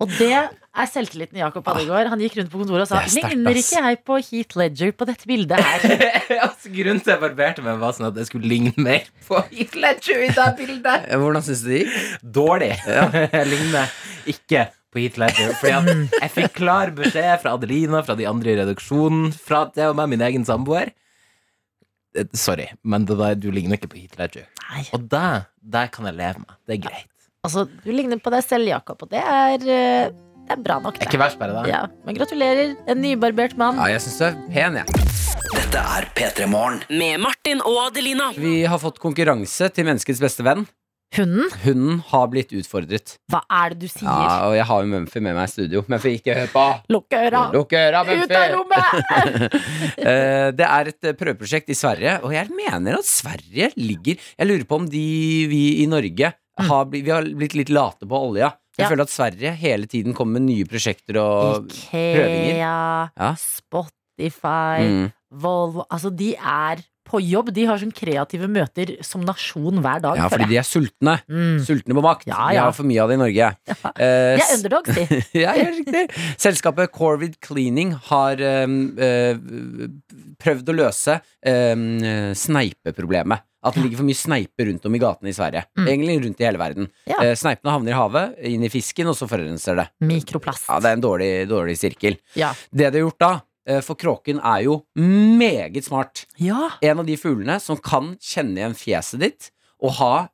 [0.00, 2.10] Og det er selvtilliten Jakob hadde i går.
[2.12, 5.08] Han gikk rundt på kontoret og sa er ligner ikke jeg på Heath Ledger på
[5.08, 5.86] dette bildet her.
[6.46, 9.40] altså, grunnen til at jeg barberte meg, var sånn at jeg skulle ligne mer på
[9.50, 11.08] Heath Ledger i det bildet.
[11.10, 11.98] Hvordan syns du det gikk?
[12.38, 12.70] Dårlig.
[13.40, 13.96] jeg ligner
[14.30, 15.52] ikke på Heath Ledger.
[15.58, 19.90] Fordi at jeg fikk klar beskjed fra Adelina, fra de andre i redaksjonen, fra jeg
[19.90, 20.94] og meg, min egen samboer.
[22.14, 24.46] Eh, Sorry, men det der, du ligner ikke på Heath Ledger.
[24.70, 24.86] Nei.
[24.94, 25.28] Og det,
[25.74, 26.58] det kan jeg leve med.
[26.66, 27.06] Det er greit.
[27.46, 30.10] Altså, du ligner på deg selv, Jakob, og det er, eh,
[30.50, 30.96] det er bra nok.
[30.98, 31.70] Det er ikke verst, bare det.
[31.70, 32.72] Ja, men gratulerer.
[32.90, 33.78] En nybarbert mann.
[33.78, 35.06] Ja, jeg syns du er pen, jeg.
[35.54, 36.80] Dette er P3 Morgen.
[36.90, 38.32] Med Martin og Adelina.
[38.34, 40.66] Vi har fått konkurranse til menneskets beste venn.
[41.14, 41.46] Hunden?
[41.64, 43.16] Hunden har blitt utfordret.
[43.30, 44.06] Hva er det du sier?
[44.06, 45.82] Ja, og jeg har jo Mumphy med meg i studio.
[45.90, 46.64] Mumphy, ikke hør på!
[46.94, 47.40] Lukk øra!
[47.54, 49.54] Lukk øra, Ut av rommet!
[50.00, 54.46] Eh, Det er et eh, prøveprosjekt i Sverige, og jeg mener at Sverige ligger Jeg
[54.48, 55.02] lurer på om de
[55.50, 58.52] vi i Norge har, blitt, vi har blitt litt late på olja.
[58.80, 58.86] Jeg.
[58.86, 58.90] Ja.
[58.94, 62.54] føler at Sverige hele tiden kommer med nye prosjekter og prøvinger.
[62.56, 63.34] Ikea, Ja.
[63.40, 65.10] Spotify, mm.
[65.40, 67.48] Volvo Altså, de er på jobb.
[67.54, 70.16] De har sånn kreative møter som nasjon hver dag.
[70.20, 71.16] Ja, fordi de er sultne.
[71.26, 71.56] mm.
[71.66, 72.26] Sultne på makt.
[72.30, 73.48] Ja, Vi har for mye av det i Norge.
[74.00, 75.18] Eh, De er underdogs, de.
[75.42, 76.04] ja, helt riktig.
[76.38, 79.34] Selskapet Corvid Cleaning har um, uh,
[80.40, 81.84] prøvd å løse um,
[82.38, 83.42] sneipeproblemet.
[83.62, 85.64] At det ligger for mye sneiper rundt om i gatene i Sverige.
[85.76, 85.86] Mm.
[85.86, 86.88] Egentlig rundt i hele verden.
[87.10, 87.18] Ja.
[87.22, 89.86] Eh, sneipene havner i havet, inn i fisken, og så forurenser det.
[90.08, 90.64] Mikroplast.
[90.70, 92.16] Ja, Det er en dårlig, dårlig sirkel.
[92.40, 92.54] Ja.
[92.72, 93.32] Det de har gjort da,
[93.68, 96.24] eh, for kråken er jo meget smart.
[96.40, 96.70] Ja.
[96.80, 99.50] En av de fuglene som kan kjenne igjen fjeset ditt
[99.82, 100.28] og ha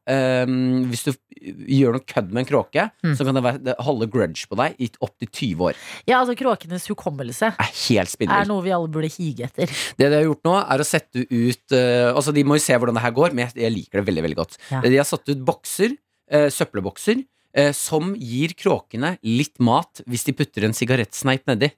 [0.45, 1.13] um, Hvis du
[1.47, 3.13] gjør noe kødd med en kråke, Mm.
[3.15, 5.75] så kan det, være, det holde grudge på deg i opptil 20 år.
[6.09, 9.67] ja, altså kråkenes hukommelse er helt er noe vi alle burde hige etter.
[9.99, 12.75] Det de har gjort nå, er å sette ut uh, Altså, de må jo se
[12.75, 14.59] hvordan det her går, men jeg, liker det veldig, veldig godt.
[14.73, 14.81] Ja.
[14.81, 15.95] De har satt ut bokser,
[16.33, 17.23] uh, søppelbokser,
[17.59, 21.71] uh, som gir kråkene litt mat hvis de putter en sigarettsneip nedi.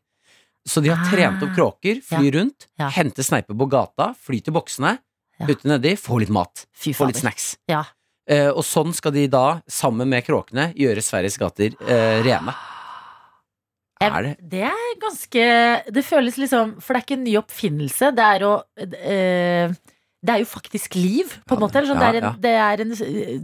[0.69, 1.11] Så de har Ah.
[1.11, 2.89] trent opp kråker, fly rundt, Ja.
[2.91, 4.99] hente sneiper på gata, fly til boksene,
[5.39, 5.47] Ja.
[5.47, 6.67] putte nedi, få litt mat.
[6.75, 7.53] Fy Få litt snacks.
[7.71, 7.85] Ja.
[8.29, 12.53] Eh, og sånn skal de da, sammen med kråkene, gjøre Sveriges gater eh, rene.
[14.01, 14.33] Er det?
[14.53, 15.45] Det er ganske
[15.91, 18.11] Det føles liksom For det er ikke en ny oppfinnelse.
[18.15, 19.73] Det er å eh,
[20.23, 21.83] Det er jo faktisk liv, på en Ja, måte.
[21.89, 22.95] Sånn, ja, det er en, det er en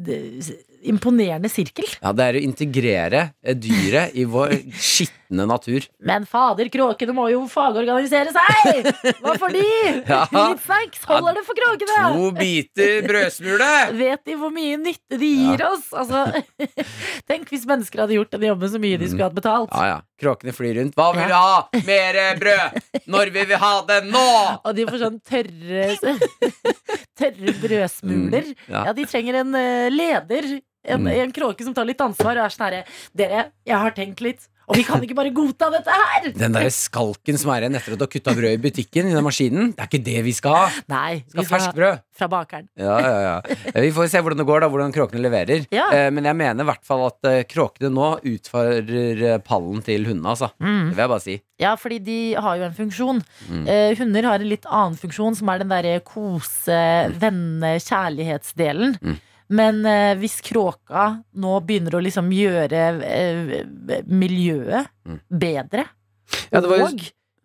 [0.06, 1.86] det- imponerende sirkel.
[2.02, 4.52] Ja, det er å integrere eh, dyret i vår
[5.34, 5.86] skitne natur.
[6.00, 8.88] Men fader, kråkene må jo fagorganisere seg!
[9.22, 9.64] Hva får de?
[10.14, 10.24] Ja.
[10.30, 12.00] Litt snacks, holder det for kråkene?
[12.14, 13.68] To biter brødsmule!
[14.00, 15.88] Vet de hvor mye nytte de gir oss?
[15.96, 16.24] Altså,
[17.30, 19.72] tenk hvis mennesker hadde gjort den jobben så mye de skulle hatt betalt.
[19.74, 20.00] Ja, ja.
[20.20, 20.94] Kråkene flyr rundt.
[20.98, 21.64] Hva vil du ha?
[21.88, 22.78] Mer brød!
[23.10, 23.98] Når vil vi ha det?
[24.14, 24.26] Nå!
[24.62, 25.88] Og de får sånn tørre
[27.18, 28.48] Tørre brødsmuler.
[28.52, 28.84] Mm, ja.
[28.88, 30.54] Ja, de trenger en eh, leder.
[30.84, 31.06] En, Mm.
[31.16, 32.80] en kråke som tar litt ansvar og er sånn herre
[33.16, 34.42] Dere, jeg har tenkt litt.
[34.64, 36.30] Og vi kan ikke bare godta dette her!
[36.38, 39.14] Den der skalken som er igjen etter at du har kutta brød i butikken, i
[39.16, 40.68] den maskinen, det er ikke det vi skal ha.
[40.88, 42.00] Nei, Vi skal ha ferskt brød.
[42.16, 42.68] fra bakeren.
[42.80, 43.80] Ja, ja, ja.
[43.84, 45.66] Vi får se hvordan det går, da, hvordan kråkene leverer.
[45.74, 45.84] Ja.
[45.92, 50.06] Eh, Men jeg mener i hvert fall at eh, kråkene nå utfordrer eh, pallen til
[50.08, 50.48] hundene, altså.
[50.62, 50.88] Mm.
[50.88, 51.36] Det vil jeg bare si.
[51.60, 53.20] Ja, fordi de har jo en funksjon.
[53.50, 53.66] Mm.
[53.68, 56.80] Eh, hunder har en litt annen funksjon, som er den derre kose,
[57.20, 58.96] venne, kjærlighetsdelen.
[59.02, 59.20] Mm.
[59.50, 65.18] Men eh, hvis kråka nå begynner å liksom gjøre eh, miljøet Mm.
[65.28, 65.84] bedre,
[66.50, 67.00] Ja, det var jo- og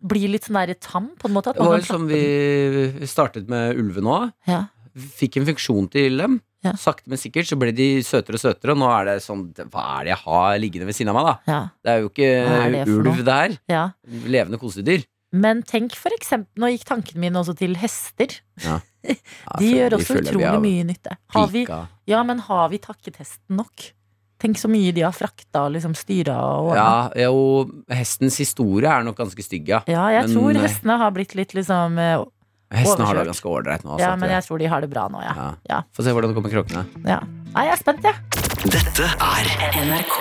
[0.08, 2.06] blir litt sånn der tam, på en måte at Det man var kan jo som
[2.08, 4.32] vi startet med ulvene òg.
[4.48, 4.62] Ja.
[4.96, 6.40] Fikk en funksjon til dem.
[6.64, 6.72] Ja.
[6.72, 10.00] Sakte, men sikkert så ble de søtere og søtere, og nå er det sånn Hva
[10.00, 11.52] er det jeg har liggende ved siden av meg, da?
[11.52, 13.58] Ja, Det er jo ikke Hva er det for ulv der.
[13.68, 13.90] ja.
[14.24, 15.04] Levende kosedyr.
[15.32, 18.32] Men tenk for eksempel Nå gikk tankene mine også til hester.
[18.64, 18.80] Ja,
[19.60, 21.14] De gjør også utrolig mye nytte.
[21.36, 21.62] Har vi,
[22.10, 23.86] ja, men har vi takket hesten nok?
[24.40, 26.84] Tenk så mye de har frakta og liksom styra og ordna.
[27.14, 29.82] Ja, jo, hestens historie er nok ganske stygg, ja.
[29.86, 32.22] Ja, jeg Men, tror eh, hestene har blitt litt liksom eh,
[32.72, 33.96] Hestene har det ganske ålreit nå.
[33.96, 34.38] Altså, Ja, men jeg.
[34.40, 35.34] jeg tror de har det bra nå, ja.
[35.36, 35.48] ja.
[35.68, 35.80] Ja.
[35.92, 36.86] Få se hvordan det kommer kråkene.
[37.04, 37.20] ja.
[37.50, 38.14] Nei, jeg er spent, jeg.
[38.70, 39.52] Dette er
[39.84, 40.18] NRK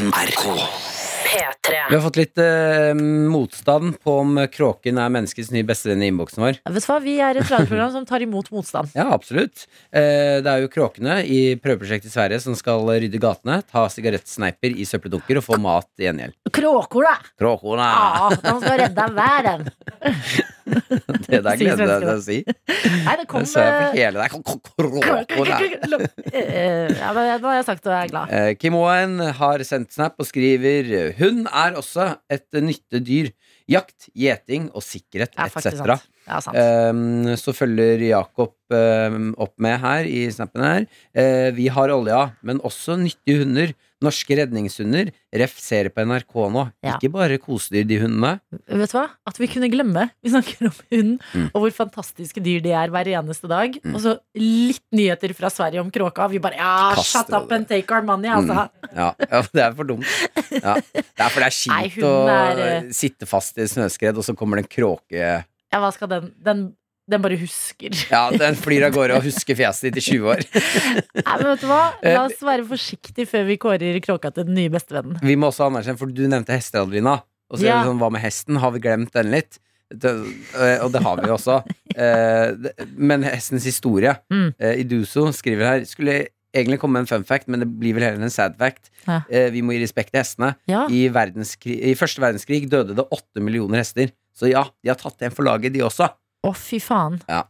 [0.00, 1.01] NRK.
[1.22, 1.74] P3.
[1.90, 6.42] Vi har fått litt eh, motstand på om kråken er menneskets nye bestevenn i innboksen
[6.44, 6.58] vår.
[6.60, 6.72] Ja.
[6.74, 8.92] Vet du hva, vi er et radioprogram som tar imot motstand.
[9.02, 9.64] Ja, absolutt.
[9.90, 14.76] Eh, det er jo kråkene i prøveprosjektet i Sverige som skal rydde gatene, ta sigarettsneiper
[14.78, 16.36] i søppeldunker og få mat i gjengjeld.
[16.52, 17.16] Kråkor, da!
[17.40, 17.88] Kråkene!
[17.88, 19.70] Ja, de skal redde verden.
[21.26, 22.38] Det der gleder jeg meg å si.
[23.06, 24.36] Nei, det kom jeg eh, hele deg.
[26.32, 28.34] Eh, ja, men Nå har jeg sagt det, og jeg er glad.
[28.38, 33.32] Eh, Kim Owen har sendt snap og skriver Hun er også et nyttedyr.
[33.70, 35.96] Jakt, gjeting og sikkerhet etc.
[36.26, 36.56] Ja, sant.
[36.56, 40.84] Um, så følger Jakob um, opp med her i snappen her.
[41.16, 43.72] Uh, vi har olja, men også nyttige hunder.
[44.02, 45.12] Norske redningshunder.
[45.38, 46.62] Ref ser på NRK nå.
[46.82, 46.96] Ja.
[46.96, 48.32] Ikke bare kosedyr, de hundene.
[48.66, 49.04] Vet du hva?
[49.30, 50.08] At vi kunne glemme.
[50.26, 51.44] Vi snakker om hund, Mm.
[51.54, 53.76] og hvor fantastiske dyr de er hver eneste dag.
[53.92, 56.26] Og så litt nyheter fra Sverige om kråka.
[56.32, 57.60] Vi bare ja, Kaster shut up det.
[57.60, 58.66] and take our money, altså.
[58.90, 60.10] Ja, ja, det er for dumt.
[60.50, 60.74] Ja.
[60.82, 62.12] Det er for det er kjipt å
[62.58, 65.30] eh, sitte fast i snøskred, og så kommer det en kråke
[65.72, 66.62] Ja, hva skal den Den,
[67.10, 67.90] den bare husker.
[68.12, 70.44] Ja, den flyr av gårde og husker fjeset ditt i 20 år.
[71.26, 71.80] Nei, men vet du hva?
[72.02, 75.18] Eh, La oss være forsiktige før vi kårer kråka til den nye bestevennen.
[75.24, 77.18] Vi må også anerkjenne, for du nevnte hester, Adelina.
[77.52, 77.80] Og så er Ja.
[77.82, 78.56] det sånn, hva med hesten?
[78.62, 79.58] Har vi glemt den litt?
[79.92, 80.08] Det,
[80.56, 81.58] eh, og det har vi jo også.
[82.00, 84.54] Eh, men hestens historie Mm.
[84.58, 88.02] eh, Iduso skriver her Skulle egentlig komme med en fun fact, men det blir vel
[88.06, 88.88] heller en sad fact.
[89.06, 89.22] Ja.
[89.28, 90.54] Eh, vi må gi respekt til hestene.
[90.68, 90.86] Ja.
[90.88, 94.10] I, I første verdenskrig døde det åtte millioner hester.
[94.34, 96.08] Så ja, de har tatt en for laget, de også.
[96.42, 97.20] Å, fy faen.
[97.28, 97.44] Ja.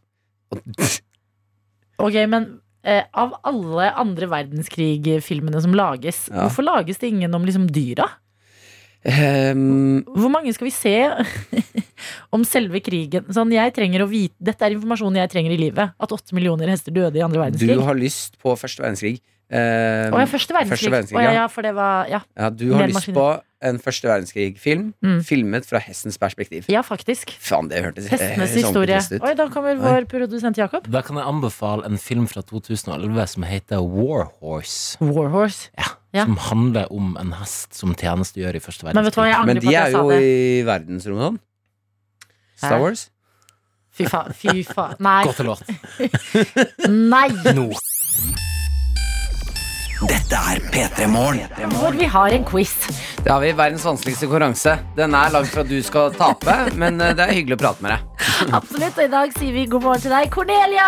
[2.03, 2.47] Ok, men
[2.83, 6.43] eh, av alle andre verdenskrig-filmene som lages, Ja.
[6.47, 8.09] hvorfor lages det ingen om liksom dyra?
[9.03, 10.93] Ehm, Hvor mange skal vi se
[12.35, 13.25] om selve krigen?
[13.35, 15.91] Sånn, jeg trenger å vite Dette er informasjon jeg trenger i livet.
[15.99, 17.75] At åtte millioner hester døde i andre verdenskrig.
[17.75, 19.19] du har lyst på første verdenskrig.
[19.51, 20.77] Ehm, Å ja, første verdenskrig.
[20.87, 21.41] Første verdenskrig, Å, ja, ja.
[21.43, 23.19] ja, for det var Ja, ja, du har Mer lyst maskiner.
[23.19, 23.27] på
[23.63, 25.21] en første verdenskrig-film Mm.
[25.23, 26.65] filmet fra hestens perspektiv.
[26.69, 27.31] ja faktisk.
[27.39, 28.97] Faen, det hørtes eh, Hestenes sånn historie.
[28.99, 29.23] ut.
[29.23, 30.85] Oi, da kommer vår produsent Jakob.
[30.91, 34.97] Da kan jeg anbefale en film fra 2011 som heter War Horse.
[35.01, 35.69] Warhorse.
[35.77, 36.25] Ja, Ja.
[36.25, 39.45] Som handler om en hest som tjenestegjør i første verdenskrig.
[39.45, 41.39] Men, Men de er jo i verdensrommet sånn.
[42.55, 43.09] Star Wars.
[43.93, 44.33] Fy faen.
[44.33, 44.95] Fy faen.
[44.99, 45.23] Nei.
[45.25, 45.63] Godt låt.
[46.89, 47.29] Nei.
[47.57, 47.71] Nå.
[50.03, 51.47] Dette er P3 Morgen.
[51.77, 52.73] Hvor vi har en quiz.
[53.23, 54.73] Det har vi verdens vanskeligste konkurranse.
[54.97, 57.85] Den er langt fra at du skal tape, men eh, det er hyggelig å prate
[57.85, 58.25] med deg.
[58.59, 58.97] Absolutt.
[58.97, 60.87] Og i dag sier vi god morgen til deg, Cornelia.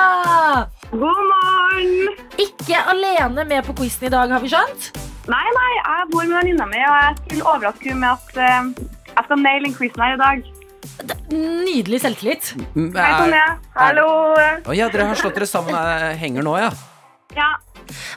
[0.91, 2.17] God morgen!
[2.43, 4.89] Ikke alene med på quizen i dag, har vi skjønt?
[5.31, 8.89] Nei, nei, jeg bor med venninna mi, og jeg skulle overraske henne med at uh,
[9.13, 10.49] jeg skal naile den quizen her i dag.
[11.31, 12.51] Nydelig selvtillit.
[12.75, 13.45] Mm, Hei, Tonje.
[13.79, 14.09] Hallo.
[14.35, 16.73] Å ja, dere har slått dere sammen eh, henger nå, ja.
[17.35, 17.49] Ja.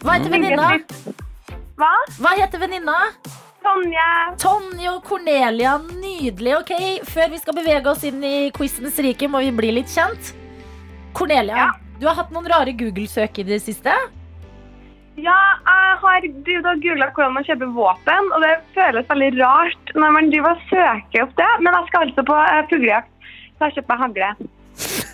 [0.05, 0.69] Hva heter venninna?
[1.79, 1.91] Hva?
[2.19, 2.97] Hva heter venninna?
[3.65, 4.05] Tonje.
[4.41, 5.75] Tonje og Cornelia.
[5.83, 6.55] Nydelig.
[6.61, 6.73] Ok,
[7.11, 10.33] Før vi skal bevege oss inn i quizens rike, må vi bli litt kjent.
[11.19, 11.73] Cornelia, Ja.
[11.99, 13.93] du har hatt noen rare Google-søk i det siste.
[15.19, 15.35] Ja,
[15.67, 20.51] jeg har googla hvordan man kjøper våpen, og det føles veldig rart når man driver
[20.55, 21.49] og søker opp det.
[21.61, 23.11] Men jeg skal altså på eh, fuglejakt,
[23.59, 24.49] så jeg kjøper meg hagle.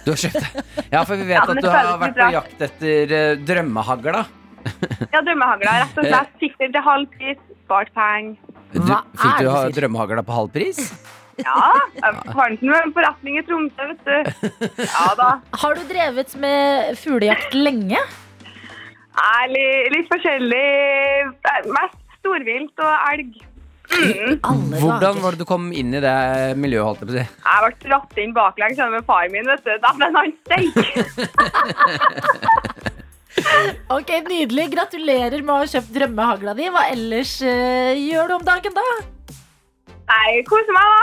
[0.05, 0.65] Du har kjøpt det.
[0.93, 4.25] Ja, for vi vet Ja, at du har vært på jakt etter uh, drømmehagla.
[5.13, 6.35] Ja, drømmehagla, rett og slett.
[6.41, 8.37] Fikk det til halv pris, spart penger.
[8.75, 10.81] Fikk du ha drømmehagla på halv pris?
[11.41, 11.55] Ja,
[11.99, 14.77] jeg fant den med en forretning i Tromsø, vet du.
[14.85, 15.31] Ja da.
[15.63, 17.99] Har du drevet med fuglejakt lenge?
[19.15, 20.63] Nei, litt, litt forskjellig.
[21.35, 23.35] Eh, Mest storvilt og elg.
[23.95, 25.21] Alle Hvordan dager.
[25.23, 27.25] var det du kom inn i det miljøet, holdt jeg på å si?
[27.45, 29.71] Jeg ble dratt inn baklengs med faren min, vet du.
[29.83, 30.75] Da han steik.
[33.91, 34.69] Ok, Nydelig.
[34.73, 36.65] Gratulerer med å ha kjøpt drømmehagla di.
[36.73, 38.83] Hva ellers uh, gjør du om dagen, da?
[40.05, 40.99] Nei, koser meg, da.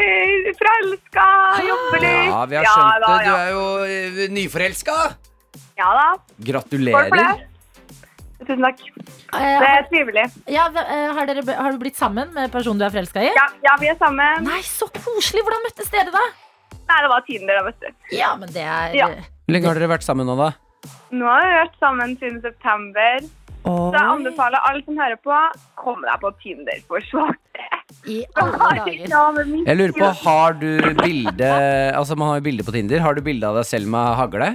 [0.00, 1.26] Eh, Forelska,
[1.66, 2.28] jobber litt.
[2.30, 3.16] Ja, vi har skjønt da, det.
[3.18, 3.32] Du ja.
[3.36, 3.86] er jo uh,
[4.36, 4.96] nyforelska.
[5.76, 6.08] Ja da.
[6.48, 7.36] Gratulerer.
[8.46, 8.54] Det.
[8.54, 8.80] Tusen takk.
[9.34, 10.26] Eh, Det er trivelig.
[10.48, 13.30] ja, eh, har, dere, har du blitt sammen med personen du er forelska i?
[13.34, 14.44] Ja, ja, vi er sammen.
[14.46, 15.42] Nei, så koselig!
[15.46, 16.24] Hvordan møttes dere, da?
[16.86, 17.88] Nei, det var Tinder, da, vet du.
[18.16, 19.08] Ja, men det er Ja.
[19.08, 20.52] Hvor lenge har dere vært sammen nå, da?
[21.10, 23.26] Nå har vi vært sammen siden september.
[23.66, 25.36] Så jeg anbefaler alle som hører på,
[25.74, 27.64] kom deg på Tinder for svarte.
[28.06, 29.08] I alle dager.
[29.66, 30.68] Jeg lurer på, Har du
[31.02, 31.48] bilde
[31.98, 33.00] Altså, man har jo bilde på Tinder.
[33.02, 34.52] Har du bilde av deg selv med hagle?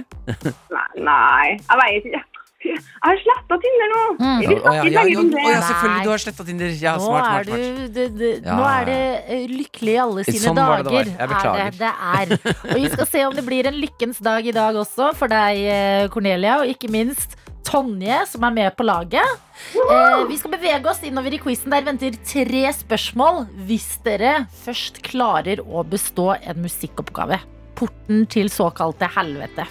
[0.72, 2.22] Nei, nei, jeg veier ikke.
[2.62, 4.00] Jeg har sletta Tinder nå.
[4.20, 4.38] Mm.
[4.38, 6.04] Vi ja, ja, ja, om ja, selvfølgelig.
[6.06, 6.74] Du har sletta Tinder.
[6.78, 8.56] Ja, Nå smart, er smart, Er du det, du, Ja.
[8.56, 11.04] Nå er det eh, lykkelig i alle sine Sånn var det det var.
[11.04, 11.14] dager.
[11.18, 11.62] Jeg beklager.
[11.62, 12.58] Er det, det er.
[12.70, 15.62] Og vi skal se om det blir en lykkens dag i dag også for deg,
[15.74, 19.36] eh, Cornelia, og ikke minst Tonje, som er med på laget.
[19.78, 21.70] Eh, vi skal bevege oss innover i quizen.
[21.72, 27.38] Der venter tre spørsmål hvis dere først klarer å bestå en musikkoppgave.
[27.78, 29.66] Porten til såkalte helvete.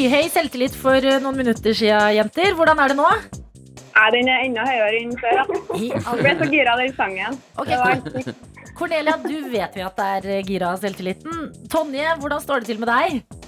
[0.00, 2.54] Skyhøy selvtillit for eh, noen minutter siden, jenter.
[2.56, 3.08] Hvordan er det nå?
[3.98, 5.42] Nei, den er enda høyere enn før.
[5.76, 7.36] Jeg ble så gira av den sangen.
[7.60, 8.32] Okay.
[8.78, 11.50] Cornelia, du vet vi at det er eh, gira av selvtilliten.
[11.68, 13.39] Tonje, hvordan står det til med deg?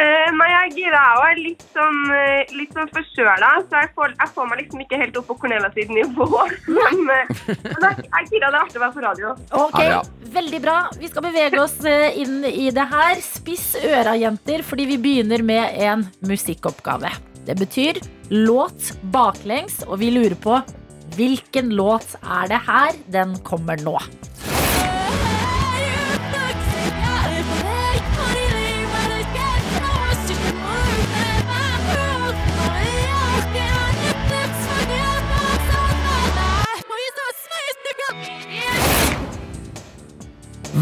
[0.00, 1.00] Eh, nei, jeg er gira.
[1.18, 4.84] og er litt sånn, eh, litt sånn forkjøla, så jeg får, jeg får meg liksom
[4.84, 6.28] ikke helt opp på Cornelia sitt nivå.
[6.78, 8.50] Men, eh, men jeg er gira.
[8.50, 9.34] Det er artig å være på radio.
[9.64, 10.76] Ok, Ja, Veldig bra.
[10.94, 13.18] Vi skal bevege oss inn i det her.
[13.24, 17.10] Spiss øra, jenter, fordi vi begynner med en musikkoppgave.
[17.48, 17.98] Det betyr
[18.30, 20.60] låt baklengs, og vi lurer på
[21.16, 22.94] hvilken låt er det her?
[23.10, 23.98] Den kommer nå.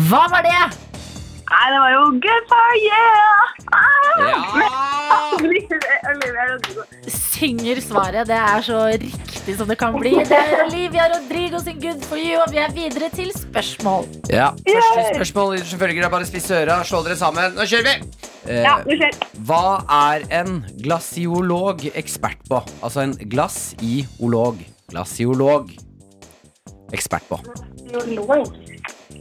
[0.06, 0.58] Hva var det?
[1.48, 3.06] Nei, det var jo good for you!
[3.72, 4.18] Ah!
[4.28, 4.36] Ja!
[7.38, 8.28] Synger svaret.
[8.28, 10.12] Det er så riktig som det kan bli.
[10.28, 14.06] Det er Olivia Rodrigo sin Good for you, og vi er videre til spørsmål.
[14.30, 16.08] Ja, Første spørsmål som følger.
[16.12, 17.56] Bare spiss øra, slå dere sammen.
[17.56, 17.96] Nå kjører vi!
[18.48, 18.76] Eh, Ja,
[19.48, 19.62] hva
[20.12, 22.60] er en glasiolog ekspert på?
[22.82, 24.60] Altså en glassiolog.
[24.92, 25.72] Glasiolog.
[26.96, 27.40] Ekspert på.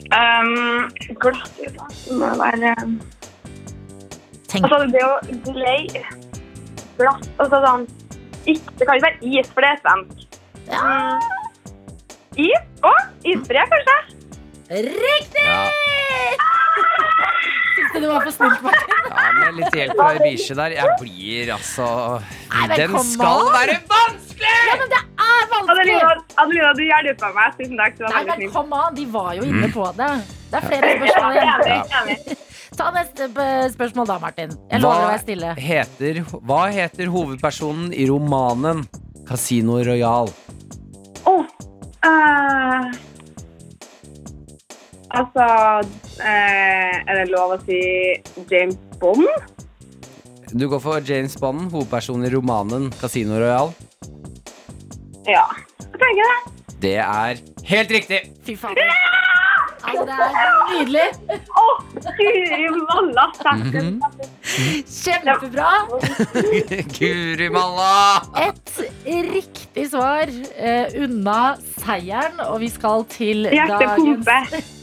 [0.07, 0.87] Um,
[1.19, 2.75] glass Det må være
[4.47, 5.81] Tenk, Altså, det å glei
[6.97, 7.83] Glass Altså sånn
[8.47, 10.37] ikke, Det kan ikke være is, for det er svensk.
[10.71, 11.19] ja,
[12.37, 12.63] Is?
[12.85, 12.93] Å,
[13.27, 13.97] isbre, kanskje?
[14.69, 15.45] Riktig!
[15.45, 15.69] Ja.
[17.77, 18.95] Syns du det var for snilt, Martin?
[19.07, 20.73] Ja, Med litt hjelp fra Ibishi der.
[20.77, 21.87] Jeg blir altså
[22.53, 23.51] men Den skal on.
[23.53, 24.55] være vanskelig!
[24.69, 25.77] Ja, men det er vanskelig!
[25.77, 26.11] Adelina,
[26.43, 27.55] Adelina du hjelper meg.
[27.59, 27.95] Tusen takk.
[27.97, 28.75] Du var Nei, veldig men snill.
[28.81, 30.09] an, de var jo inne på det.
[30.47, 31.65] Det er flere spørsmål igjen.
[31.67, 32.37] Enig, enig.
[32.77, 33.27] Ta neste
[33.73, 34.51] spørsmål da, Martin.
[34.69, 35.53] Jeg lover å være stille.
[35.57, 38.83] heter, hva heter hovedpersonen i romanen
[39.27, 40.29] Casino Royal?
[41.27, 41.45] Åh,
[42.05, 42.91] eh,
[45.17, 45.45] altså
[46.21, 47.79] eh, Er det lov å si
[48.51, 49.27] James Bond?
[50.53, 53.73] Du går for James Bond, hovedpersonen i romanen Casino Royal.
[55.27, 55.43] Ja.
[55.81, 56.57] Jeg tenker det.
[56.81, 58.19] Det er helt riktig!
[58.45, 58.79] Fy faen.
[59.87, 61.05] Altså, det er nydelig.
[61.57, 61.65] Å,
[62.17, 63.25] Guri malla.
[64.97, 65.69] Kjempebra.
[66.97, 67.91] Guri malla!
[68.43, 68.81] Et
[69.31, 71.41] riktig svar uh, unna
[71.79, 74.76] seieren, og vi skal til dagens pumper.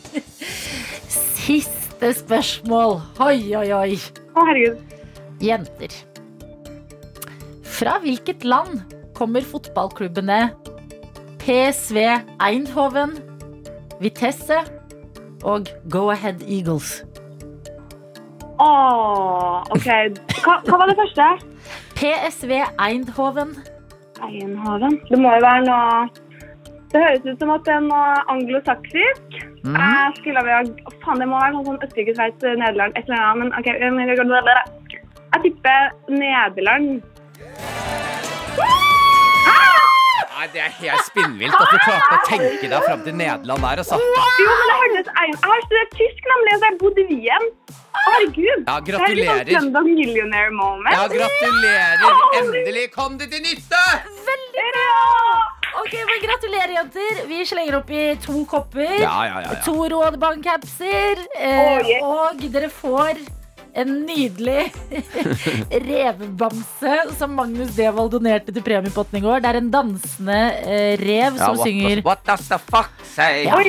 [1.09, 2.99] Siste spørsmål.
[3.25, 3.97] Oi, oi, oi.
[4.35, 4.99] Å, herregud.
[5.45, 5.95] Jenter.
[7.75, 8.83] Fra hvilket land
[9.15, 10.51] kommer fotballklubbene
[11.43, 11.99] PSV
[12.41, 13.19] Eindhoven,
[14.01, 14.61] Vitesse
[15.45, 17.03] og Go Ahead Eagles?
[18.63, 19.89] Åh, ok.
[20.45, 21.27] Hva, hva var det første?
[21.99, 23.57] PSV Eindhoven.
[24.23, 25.01] Eindhoven.
[25.11, 26.07] Det må jo være noe
[26.93, 29.41] Det høres ut som at det er noe anglosaksisk.
[29.65, 29.77] Mm.
[29.81, 30.57] Jeg skulle ha
[31.05, 33.39] Faen, det må være noe sånn Østerrike, Sveits, Nederland, et eller annet.
[33.41, 33.81] Men ok, jeg,
[35.35, 35.79] jeg tipper
[36.13, 36.91] Nederland.
[40.35, 43.81] Nei, Det er helt spinnvilt at du klarte å tenke deg fram til Nederland der.
[43.85, 43.97] Altså.
[43.97, 47.49] Jo, men det hørtes Jeg har studert tysk, nemlig, så jeg bodde i Wien.
[48.05, 48.61] Herregud.
[48.69, 49.89] Ja, Det er litt sånn gratulerer.
[49.89, 50.93] Millionaire moment.
[50.93, 52.23] Ja, gratulerer!
[52.43, 53.85] Endelig kom det til nytte!
[55.81, 57.23] Ok, men Gratulerer, jenter.
[57.29, 58.95] Vi slenger opp i to kopper.
[59.03, 59.63] Ja, ja, ja, ja.
[59.67, 61.25] To rådebankcapser.
[61.39, 62.05] Eh, Oh, yeah.
[62.07, 63.19] Og dere får
[63.75, 64.69] en nydelig
[65.89, 69.43] revbamse som Magnus Devold donerte til premiepotten i går.
[69.43, 72.93] Det er en dansende eh, rev Ja, som what, synger the, what does the fuck
[73.15, 73.45] say?
[73.49, 73.59] Ja.
[73.59, 73.67] Oi,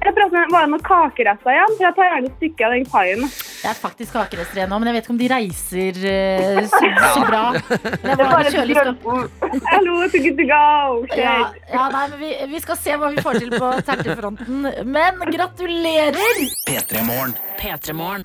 [0.00, 1.74] jeg prater med, Var det noen kakerester igjen?
[1.76, 3.26] For jeg tar gjerne et stykke av den paien.
[3.60, 6.78] Det er faktisk kakerester nå, men jeg vet ikke om de reiser eh, så,
[7.12, 7.40] så bra.
[7.60, 8.94] Det er bare
[9.68, 9.96] Hallo.
[10.10, 10.62] To good to go.
[11.18, 11.34] Ja,
[11.68, 14.64] ja, nei, men vi, vi skal se hva vi får til på tertefronten.
[14.88, 16.40] Men gratulerer!
[16.70, 17.36] P3 Morgen.
[17.60, 18.24] P3morgen.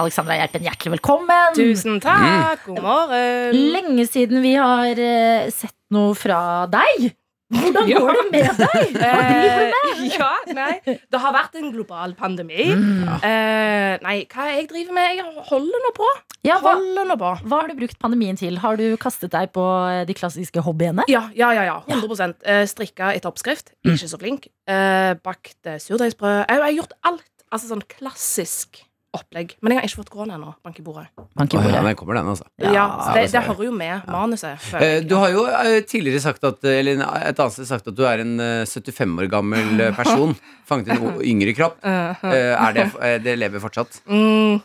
[0.00, 1.54] Alexandra Gjerpen, hjertelig velkommen.
[1.54, 2.64] Tusen takk.
[2.66, 3.60] God morgen.
[3.76, 7.12] Lenge siden vi har eh, sett noe fra deg.
[7.54, 8.00] Hvordan Ja.
[8.02, 8.94] går det med deg?
[8.98, 9.88] Hva driver du med?
[9.94, 10.98] Eh, ja, nei.
[11.14, 12.66] Det har vært en global pandemi.
[12.74, 13.02] Mm.
[13.18, 15.18] Eh, nei, hva jeg driver med?
[15.20, 16.08] Jeg holder nå på.
[16.44, 17.30] Ja, hva, Holder på.
[17.48, 18.58] hva har du brukt pandemien til?
[18.60, 21.06] Har du kastet deg på eh, de klassiske hobbyene?
[21.08, 21.64] Ja, ja, ja.
[21.70, 23.72] ja 100 eh, Strikka etter oppskrift.
[23.86, 23.94] Mm.
[23.94, 24.50] Ikke så flink.
[24.68, 26.42] Eh, bakt surdeigsbrød.
[26.44, 27.30] Jeg, jeg har gjort alt.
[27.54, 28.82] Altså sånn klassisk
[29.16, 29.54] opplegg.
[29.62, 30.50] Men jeg har ikke fått korona ennå.
[30.66, 31.06] Bank i bordet.
[31.38, 32.46] Bank i Å, ja, den kommer den, altså.
[32.60, 34.68] Ja, Ja, det, det hører jo med manuset.
[34.80, 34.98] Eh.
[35.06, 38.22] Du har jo eh, tidligere sagt at Eller et annet sted sagt at du er
[38.24, 40.34] en eh, 75 år gammel eh, person.
[40.68, 41.80] Fanget i en yngre kropp.
[41.84, 44.00] Uh, Eh, Er det, eh, det lever fortsatt?
[44.08, 44.58] mm,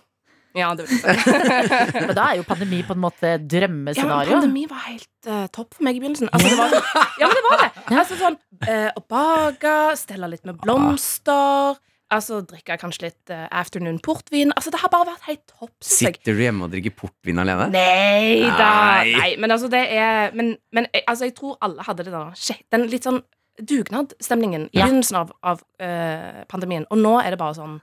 [0.57, 1.33] ja, det vil jeg si.
[2.07, 4.31] Men da er jo pandemi på en måte drømmescenario.
[4.31, 6.31] Ja, men pandemi var helt uh, topp for meg i begynnelsen.
[6.33, 6.73] Altså, det var,
[7.21, 7.69] ja, men det var det.
[7.99, 11.77] Altså, sånn, uh, å bake, stelle litt med blomster.
[12.09, 14.49] Altså, drikke kanskje litt uh, afternoon portvin.
[14.57, 15.73] Altså, det har bare vært helt topp.
[15.85, 17.67] Sitter du hjemme og drikker portvin alene?
[17.73, 18.69] Nei da.
[19.03, 19.11] Nei.
[19.13, 22.31] Nei, men altså, det er Men, men eh, altså, jeg tror alle hadde det der
[22.39, 23.21] shit, Den litt sånn
[23.59, 24.87] dugnadsstemningen i Ja.
[24.87, 26.85] begynnelsen av, av uh, pandemien.
[26.89, 27.77] Og nå er det bare sånn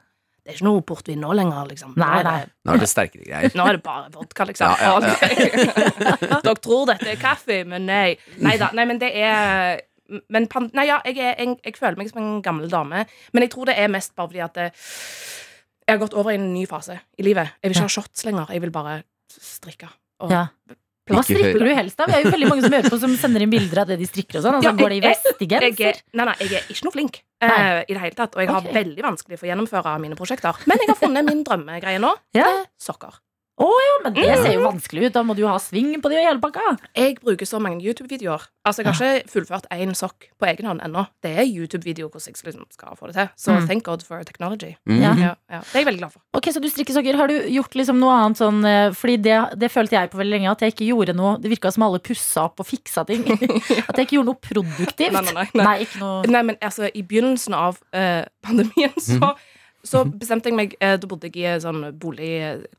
[0.46, 1.94] Det er ikke noe portvin nå lenger, liksom.
[1.98, 2.38] Nei, nei.
[2.66, 3.54] Nå er det sterkere greier.
[3.58, 4.74] nå er det bare vodka, liksom.
[4.78, 6.40] Ja, ja, ja.
[6.46, 8.16] Dere tror dette er kaffe, men nei.
[8.42, 8.70] Nei da.
[8.74, 9.82] Nei, men det er
[10.28, 13.04] men Nei, ja, jeg, er, jeg, jeg føler meg som en gammel dame.
[13.32, 14.70] Men jeg tror det er mest bare fordi at det,
[15.86, 17.52] jeg har gått over i en ny fase i livet.
[17.62, 18.50] Jeg vil ikke ha shots lenger.
[18.54, 18.98] Jeg vil bare
[19.36, 19.88] strikke.
[20.24, 20.48] Og Ja.
[21.06, 22.08] Hva strikker du helst av?
[22.10, 24.08] Vi har jo veldig mange som hører på som sender inn bilder av det de
[24.08, 24.56] strikker og sånn.
[24.58, 26.00] Altså, Ja, går det i vestigenser?
[26.00, 28.34] er, nei, nei, jeg er ikke noe flink eh, i det hele tatt.
[28.34, 30.58] Og jeg har veldig vanskelig for å gjennomføre mine prosjekter.
[30.66, 32.10] Men jeg har funnet min drømmegreie nå.
[32.34, 32.48] Ja.
[32.50, 32.66] Det
[33.64, 35.12] er ja, Men det ser jo vanskelig ut.
[35.14, 36.76] Da må du jo ha sving på de og hele pakka.
[36.94, 38.42] Jeg bruker så mange YouTube-videoer.
[38.66, 41.06] Altså, Jeg har ikke fullført én sokk på egen hånd ennå.
[41.24, 43.28] Det er YouTube-videoer hvordan jeg liksom skal få det til.
[43.38, 43.66] Så Mm.
[43.66, 44.76] thank God for technology.
[44.86, 45.00] Mm.
[45.00, 45.14] Ja.
[45.16, 45.60] Ja, ja.
[45.60, 46.20] Det er jeg veldig glad for.
[46.34, 47.16] Ok, Så du strikker sokker.
[47.16, 50.34] Har du gjort liksom noe annet sånn eh, Fordi det, det følte jeg på veldig
[50.36, 53.24] lenge, at jeg ikke gjorde noe Det virka som alle pussa opp og fiksa ting.
[53.88, 55.12] At jeg ikke gjorde noe produktivt.
[55.12, 55.64] Nei, nei, nei, nei.
[55.64, 59.32] Nei, ikke noe Nei, men altså, i begynnelsen av uh, pandemien så,
[59.88, 62.30] så bestemte jeg meg eh, Da bodde jeg i en sånn bolig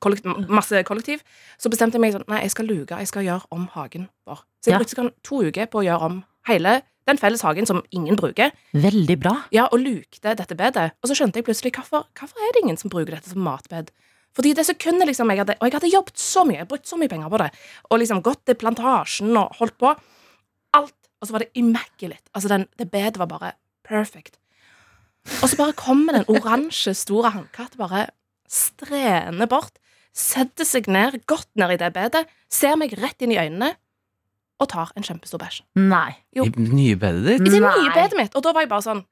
[0.04, 1.24] kollektiv, Masse kollektiv.
[1.62, 3.00] Så bestemte jeg meg sånn Nei, jeg skal luke.
[3.00, 4.44] Jeg skal gjøre om hagen vår.
[4.62, 7.80] Så jeg brukte sånn to uker på å gjøre om hele den felles hagen som
[7.96, 8.52] ingen bruker.
[8.76, 9.34] Veldig bra.
[9.56, 10.90] Ja, og lukte dette bedet.
[11.00, 13.94] Og så skjønte jeg plutselig hvorfor, hvorfor er det ingen som bruker dette som matbed.
[14.38, 17.00] Fordi det sekundet liksom jeg hadde Og jeg hadde jobbet så mye, jeg brukt så
[17.00, 17.48] mye penger på det,
[17.90, 19.94] og liksom gått til plantasjen og holdt på.
[20.78, 20.94] Alt.
[21.18, 22.28] Og så var det immaculate.
[22.36, 23.56] Altså, den, det bedet var bare
[23.88, 24.38] perfect.
[25.44, 28.08] Og så bare kommer den oransje, store hannkatten bare
[28.48, 29.76] strener bort,
[30.18, 33.74] setter seg ned, godt ned i det bedet, ser meg rett inn i øynene
[34.58, 35.60] og tar en kjempestor bæsj.
[35.78, 36.16] Nei.
[36.34, 36.48] Jo.
[36.48, 37.44] I det nye bedet ditt?
[37.46, 37.76] I det Nei.
[37.84, 38.34] nye bedet mitt.
[38.40, 39.04] Og da var jeg bare sånn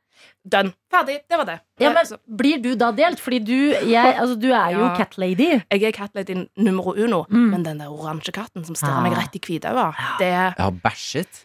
[0.47, 0.71] Done.
[0.89, 1.17] Ferdig.
[1.29, 1.55] Det var det.
[1.83, 2.07] Ja, men
[2.39, 3.19] Blir du da delt?
[3.21, 3.51] Fordi du,
[3.85, 4.95] jeg, altså, du er jo Ja.
[4.97, 5.59] cat lady.
[5.69, 7.49] Jeg er cat lady numero uno, Mm.
[7.51, 9.03] men den der oransje katten som stirrer Ah.
[9.03, 11.43] meg rett i hvitøyet, det Jeg har bæsjet.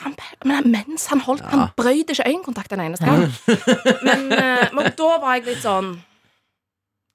[0.00, 0.14] Han,
[0.44, 1.48] men mens han holdt Ja.
[1.50, 3.26] Han brøyde ikke øyekontakt en eneste gang.
[4.02, 5.98] men, eh, men da var jeg litt sånn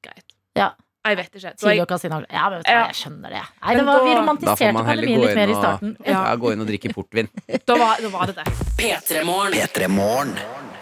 [0.05, 0.25] Greit.
[0.55, 0.71] Ja.
[1.07, 1.39] Jeg vet ikke.
[1.55, 2.25] Så jeg, Tidlig inn.
[2.35, 3.41] Ja, men vet du hva, jeg skjønner det.
[3.47, 5.47] Nei, Men det var, vi da- Da får romantiserte man heller pandemien gå litt mer
[5.47, 5.97] i og, starten.
[6.05, 7.29] ja, gå inn og drikke portvin.
[7.65, 8.45] da, var, da var det det.
[8.81, 9.53] P3morgen.
[9.55, 10.33] P3 Morgen.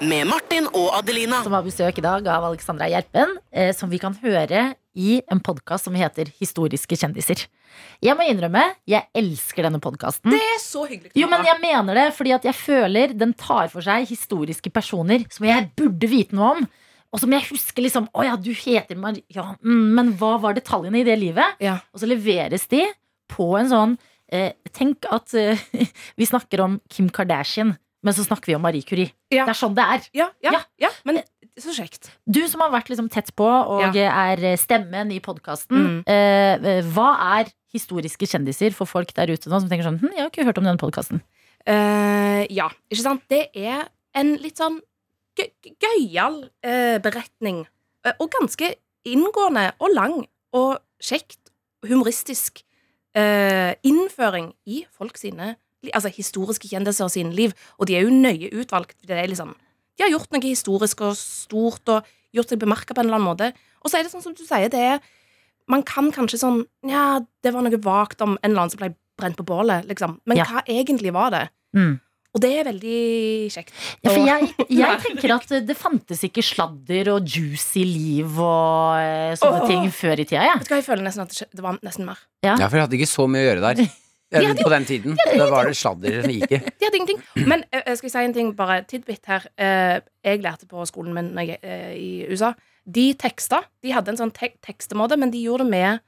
[0.02, 1.44] Med Martin og Adelina.
[1.44, 5.42] Som har besøk i dag av Alexandra Gjerpen, eh, som vi kan høre i en
[5.44, 7.46] podkast som heter Historiske kjendiser.
[8.04, 10.32] Jeg må innrømme, jeg elsker denne podkasten.
[10.32, 11.12] Det er så hyggelig.
[11.20, 15.28] Jo, men jeg mener det, fordi at jeg føler den tar for seg historiske personer
[15.34, 16.68] som jeg burde vite noe om.
[17.14, 20.56] Og som jeg husker liksom Å ja, du heter Maria ja, mm, Men hva var
[20.58, 21.62] detaljene i det livet?
[21.64, 21.78] Ja.
[21.94, 22.82] Og så leveres de
[23.32, 23.94] på en sånn
[24.34, 25.62] eh, Tenk at eh,
[26.20, 29.14] vi snakker om Kim Kardashian, men så snakker vi om Marie Curie.
[29.32, 29.46] Ja.
[29.46, 30.10] Det er sånn det er.
[30.18, 30.60] Ja, Ja.
[30.82, 31.22] ja, men
[31.62, 32.10] så kjekt.
[32.28, 35.86] Du som har vært liksom tett på og er stemmen i podkasten.
[35.86, 36.00] Mm.
[36.12, 40.24] Eh, hva er historiske kjendiser for folk der ute nå som tenker sånn hm, Jeg
[40.24, 41.22] har ikke hørt om denne podkasten.
[41.66, 43.26] Eh, ja, ikke sant?
[43.32, 44.80] Det er en litt sånn
[45.40, 47.64] gøy- gøyal eh, beretning.
[48.06, 48.74] Eh, og ganske
[49.06, 50.18] inngående og lang
[50.56, 51.40] og kjekt,
[51.86, 52.64] humoristisk
[53.16, 55.56] eh, innføring i folk sine
[55.94, 57.52] Altså historiske kjendiser sine liv.
[57.78, 58.96] Og de er jo nøye utvalgt.
[59.06, 59.52] Det er liksom,
[59.96, 63.32] de har gjort noe historisk og stort og gjort seg bemerka på en eller annen
[63.32, 63.52] måte.
[63.84, 65.04] Og så er det sånn som du sier, det er
[65.66, 68.92] Man kan kanskje sånn Ja, det var noe vagt om en eller annen som ble
[69.18, 70.20] brent på bålet, liksom.
[70.28, 70.46] Men Ja.
[70.46, 71.50] hva egentlig var det?
[71.76, 72.00] Mm.
[72.36, 73.72] Og det er veldig kjekt.
[74.04, 74.50] Ja, for jeg,
[74.82, 79.88] jeg tenker at det fantes ikke sladder og juicy liv og eh, sånne oh, ting
[79.96, 80.44] før i tida.
[80.44, 80.58] Ja.
[80.60, 82.20] Vet du hva, jeg føler nesten at det var nesten mer.
[82.44, 83.88] Ja, for jeg hadde ikke så mye å gjøre der.
[84.36, 85.18] De På den tiden.
[85.26, 86.60] Da var det sladder som gikk i.
[86.80, 87.22] De hadde ingenting.
[87.48, 89.48] Men jeg skal si en ting, bare tidbit her.
[89.56, 92.54] Jeg lærte på skolen min i USA.
[92.86, 93.64] De teksta.
[93.84, 96.04] De hadde en sånn te tekstemåte, men de gjorde det med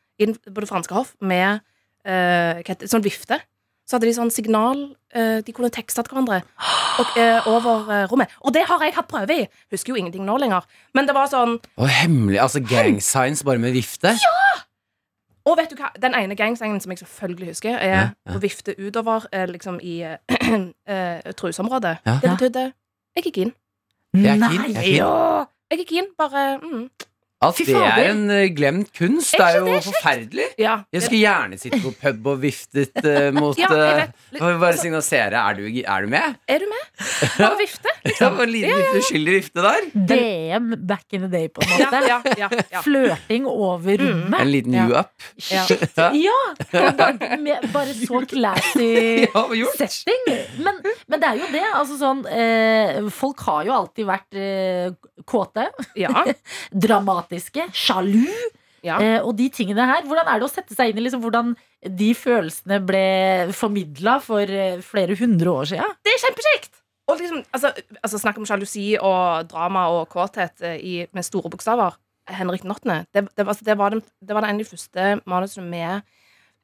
[0.45, 1.61] på det franske hoff med
[2.05, 3.39] sånn vifte.
[3.87, 4.81] Så hadde de sånn signal
[5.15, 6.41] De kunne tekste til hverandre
[6.99, 7.13] og,
[7.47, 8.33] over rommet.
[8.43, 9.45] Og det har jeg hatt prøve i!
[9.71, 10.67] Husker jo ingenting nå lenger.
[10.97, 14.11] Men det var sånn Og hemmelig, altså gang signs bare med vifte.
[15.47, 18.35] Og vet du hva, den ene gangsangen som jeg selvfølgelig husker, er Ja, ja.
[18.35, 20.17] å vifte utover eh, liksom i eh,
[20.93, 21.97] eh, truseområdet.
[22.05, 22.17] Ja.
[22.21, 22.65] Det betydde
[23.15, 23.53] jeg er inn'.
[24.13, 24.37] Nei,
[25.71, 26.89] jeg er keen, bare mm.
[27.39, 30.45] At det er en eh, glemt kunst, Er det er jo det er forferdelig.
[30.57, 30.71] Ja.
[30.95, 33.67] Jeg skulle gjerne sitte på pub og viftet uh, mot Ja.
[33.69, 35.37] Litt- Bare altså- signalisere.
[35.37, 36.35] Er du, er du med?
[36.49, 36.83] Er du med?
[37.45, 37.93] Og vifte.
[38.17, 39.83] Ja, en liten ja, uskyldig vifte der.
[40.09, 41.99] DM back in the day, på en måte.
[42.07, 42.81] ja, ja, ja.
[42.81, 44.39] Flørting over rommet.
[44.41, 44.85] En liten Ja.
[44.87, 45.11] you up.
[46.17, 46.39] Ja.
[46.97, 49.27] Bare- med Bare så classy
[49.77, 50.25] setting.
[50.63, 51.65] Men, men det er jo det.
[51.75, 54.89] Altså sånn, eh, folk har jo alltid vært eh,
[55.27, 55.67] kåte,
[55.99, 56.23] Ja.
[56.71, 57.26] dramatiske,
[57.75, 58.25] sjalu.
[58.85, 58.97] ja.
[59.01, 61.55] Eh, og de tingene her, Hvordan er det å sette seg inn i liksom, hvordan
[61.97, 63.05] de følelsene ble
[63.53, 65.95] formidla for eh, flere hundre år siden?
[66.03, 66.73] Det er kjempekjekt!
[67.07, 67.71] Og liksom, altså,
[68.03, 71.95] altså Snakk om sjalusi og drama og kåthet eh, i, med store bokstaver.
[72.27, 73.05] Henrik den.
[73.15, 75.77] Det, det, var- altså, det, var den- det var det en av de første manusene
[75.79, 76.01] jeg,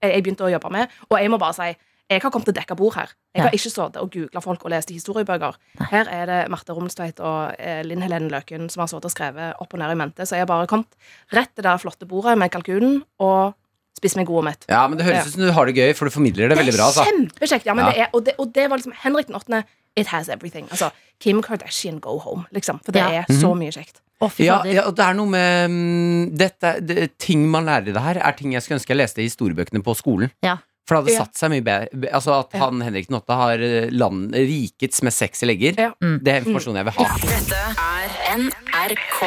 [0.04, 0.92] jeg begynte å jobbe med.
[1.10, 1.70] Og jeg må bare si
[2.12, 3.10] jeg har kommet til dekka bord her.
[3.34, 3.44] Jeg Ja.
[3.48, 5.56] har ikke sittet og googla folk og lest historiebøker.
[5.90, 9.54] Her er det Marte Romstveit og eh, Linn Helene Løken som har sittet og skrevet
[9.60, 10.22] opp og ned i mente.
[10.28, 10.88] Så jeg har bare kommet
[11.34, 13.54] rett til det flotte bordet med kalkunen og
[13.98, 14.66] spist meg god og mett.
[14.70, 15.26] Ja, men det høres Ja.
[15.26, 16.86] ut som du har det gøy, for du formidler det veldig bra.
[16.92, 17.06] Altså.
[17.08, 17.66] Kjempekjekt.
[17.66, 17.92] Ja, men Ja.
[17.92, 19.64] Det er, og, det, og det var liksom Henrik den åttende
[19.96, 20.66] It has everything.
[20.72, 20.90] Altså,
[21.20, 22.80] Kim Kardashian go home, liksom.
[22.84, 23.20] For det Ja.
[23.22, 24.02] er så mye kjekt.
[24.40, 28.02] Ja, ja, og det er noe med um, dette, det, Ting man lærer i det
[28.02, 30.32] her, er ting jeg skulle ønske jeg leste i historiebøkene på skolen.
[30.42, 30.58] Ja.
[30.88, 31.24] For det hadde Ja.
[31.24, 32.60] satt seg mye bedre Altså At Ja.
[32.66, 35.94] han Henrik Notte har eh, land, rikets med sexy legger, Ja.
[36.04, 36.18] Mm.
[36.24, 37.18] det er informasjonen jeg vil ha.
[37.24, 39.20] Dette er NRK.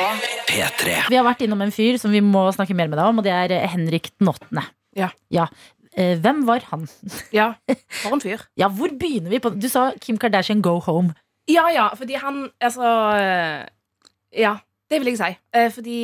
[0.51, 1.09] P3.
[1.09, 3.25] Vi har vært innom en fyr som vi må snakke mer med deg om, og
[3.25, 4.67] det er eh, Henrik den åttende.
[4.97, 5.09] Ja.
[5.97, 6.87] Eh, Hvem var han?
[7.33, 7.55] Ja,
[8.03, 8.43] for en fyr.
[8.61, 11.15] Ja, hvor begynner vi på Du sa Kim Kardashian go home.
[11.49, 12.85] Ja, ja, fordi han Altså
[14.37, 14.57] Ja,
[14.91, 15.37] det vil jeg si.
[15.55, 15.99] Eh, Fordi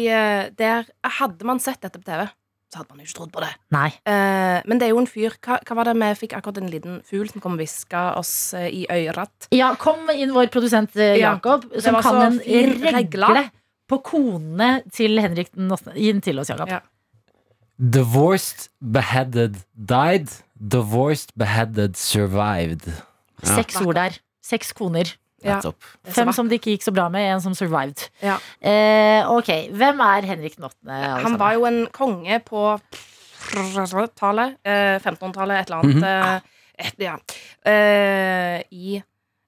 [0.56, 0.86] der
[1.18, 2.24] Hadde man sett dette på TV,
[2.72, 3.50] så hadde man jo ikke trodd på det.
[3.76, 3.88] Nei.
[4.08, 6.70] Eh, Men det er jo en fyr Hva, hva var det vi fikk akkurat en
[6.72, 9.48] liten fugl som kom og hviska oss eh, i øret?
[9.52, 13.28] Ja, kom inn vår produsent eh, Ja, Jakob, det som var kan en fin regle
[13.28, 13.44] regle.
[13.92, 15.98] på konene til Henrik den åttende.
[16.00, 16.72] Gi den til oss, Jakob.
[16.72, 16.80] Ja.
[17.78, 20.28] Divorced, beheaded, died.
[20.56, 22.86] Divorced, beheaded, survived.
[23.42, 24.18] Seks ord der.
[24.42, 25.10] Seks koner.
[25.44, 25.60] Ja.
[26.12, 28.08] Fem som det ikke gikk så bra med, en som survived.
[28.22, 28.38] Ja.
[28.60, 31.00] Eh, ok, hvem er Henrik den åttende?
[31.26, 32.78] Han var jo en konge på
[34.16, 36.02] tallet, eh, 1500-tallet, et eller annet.
[36.04, 36.40] eh,
[36.86, 37.16] et, ja.
[37.66, 39.02] eh, I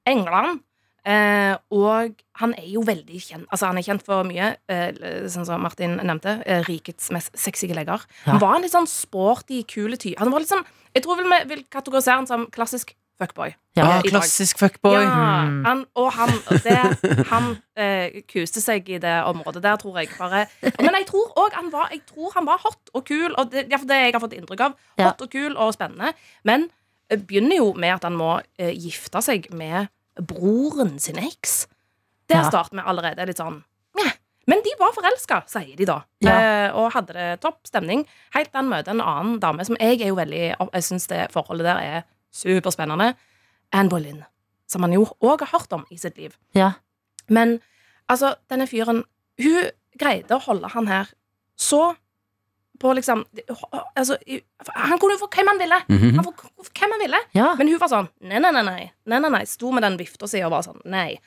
[0.06, 0.60] England.
[1.04, 5.44] Eh, og han er jo veldig kjent Altså Han er kjent for mye, eh, sånn
[5.44, 6.38] som Martin nevnte.
[6.46, 8.00] Eh, rikets mest sexy legger.
[8.24, 10.18] Han var en litt sånn sporty, kule type.
[10.18, 10.64] Han var litt sånn
[10.94, 13.52] Jeg tror vi vil kategorisere han som klassisk fuckboy.
[13.76, 15.00] Ja, ah, klassisk fuckboy.
[15.02, 15.64] Ja, Mm.
[15.64, 16.30] han, og han,
[16.64, 20.46] det, han eh, kuste seg i det området der, tror jeg bare.
[20.80, 21.90] Men jeg tror òg han var
[22.34, 24.74] han var hot og kul, og det, ja, for det jeg har fått inntrykk av.
[24.98, 25.08] Ja.
[25.10, 26.12] Hot og kul og spennende.
[26.44, 26.68] Men
[27.10, 29.88] eh, begynner jo med at han må eh, gifte seg med
[30.20, 31.66] broren sin eks.
[32.30, 32.48] Der Ja.
[32.50, 33.62] starter vi allerede litt sånn
[33.94, 34.12] Meh.
[34.46, 36.00] Men de var forelska, sier de da.
[36.20, 36.32] Ja.
[36.66, 38.06] Eh, og hadde det topp stemning.
[38.34, 40.42] Helt til han møter en annen dame som jeg er jo veldig
[40.72, 42.02] Jeg syns det forholdet der er
[42.34, 43.12] superspennende.
[43.74, 44.22] Anne Boleyn.
[44.70, 46.34] Som han jo òg har hørt om i sitt liv.
[46.56, 46.72] Ja.
[47.28, 47.60] Men
[48.08, 49.04] altså, denne fyren
[49.40, 51.08] Hun greide å holde han her
[51.58, 51.94] så
[52.78, 53.24] på liksom
[53.96, 54.16] altså,
[54.74, 55.78] Han kunne jo få hvem han ville.
[55.88, 56.14] Mhm.
[56.18, 57.20] Han få hvem han ville.
[57.34, 57.54] Ja.
[57.58, 58.62] Men hun var sånn Nei, nei, nei.
[58.62, 59.44] nei, nei, nei, nei.
[59.50, 61.18] Sto med den vifta si og var sånn Nei.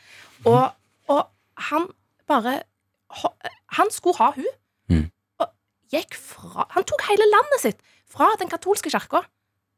[0.46, 0.72] Og,
[1.12, 1.24] og
[1.72, 1.88] han
[2.28, 2.62] bare
[3.80, 4.48] Han skulle ha hun
[4.88, 5.10] Mm.
[5.44, 5.50] Og
[5.92, 9.26] gikk fra Han tok hele landet sitt fra den katolske kirka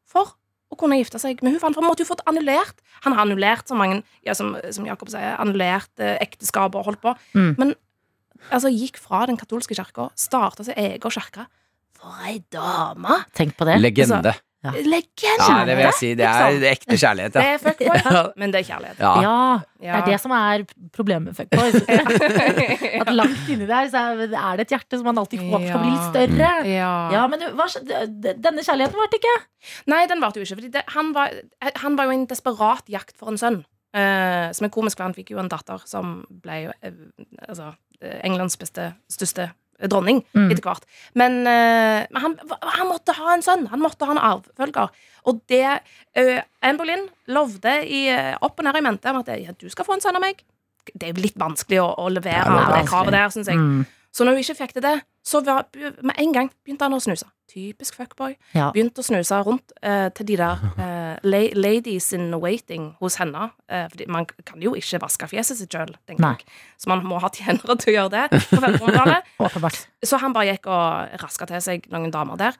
[0.05, 0.35] for
[0.79, 3.77] kunne gifte seg med hun, for han måtte jo fått annullert Han har annullert så
[3.79, 7.13] mange ja, som, som Jakob sier, annullert eh, ekteskap og holdt på.
[7.37, 7.53] Mm.
[7.59, 7.73] Men
[8.49, 11.47] altså, gikk fra den katolske kirka, starta sin egen kirke.
[11.99, 13.21] For ei dame!
[13.35, 13.79] Tenk på det.
[13.83, 14.35] Legende.
[14.59, 14.73] Ja.
[14.75, 15.45] Legende!
[15.47, 16.07] Ja, det vil jeg si.
[16.19, 18.99] Det er ekte kjærlighet, Det er fuckboy, men det er kjærlighet.
[18.99, 19.13] ja.
[19.79, 21.77] Ja, det er det som er problemet med fuckboys.
[23.05, 25.93] At langt inni der så er det et hjerte som man alltid håper skal bli
[25.93, 26.49] litt større.
[26.67, 26.91] Ja.
[27.15, 29.35] Ja, men hva, denne kjærligheten varte ikke.
[29.87, 30.59] Nei, den varte jo ikke.
[30.59, 31.39] Fordi det, han, var,
[31.79, 33.61] han var jo i en desperat jakt for en sønn.
[33.95, 36.99] Eh, som er komisk, for han fikk jo en datter som ble jo eh,
[37.47, 37.71] altså,
[38.03, 39.47] eh, Englands beste, største
[39.87, 40.49] dronning Mm.
[40.51, 40.83] etter hvert.
[41.15, 43.67] Men, eh, men han, han måtte ha en sønn.
[43.71, 44.89] Han måtte ha en arvfølger.
[45.29, 45.63] Og det
[46.17, 49.67] uh, Anne Boleyn lovde i, eh, opp og ned i mente om at ja, du
[49.69, 50.43] skal få en sønn av meg.
[50.93, 53.59] Det er jo litt vanskelig å, å levere det det, kravet der, syns jeg.
[53.59, 53.83] Mm.
[54.15, 55.67] Så når hun ikke fikk til det, så var,
[56.01, 57.27] med en gang begynte han å snuse.
[57.49, 58.35] Typisk fuckboy.
[58.53, 58.67] Ja.
[58.75, 63.47] Begynte å snuse rundt eh, til de der eh, ladies in waiting hos henne.
[63.67, 66.45] Eh, fordi man kan jo ikke vaske fjeset sitt sjøl, jeg.
[66.77, 68.43] Så man må ha tjenere til å gjøre det.
[68.51, 69.81] på 1500-tallet.
[70.09, 72.59] Så han bare gikk og raska til seg noen damer der.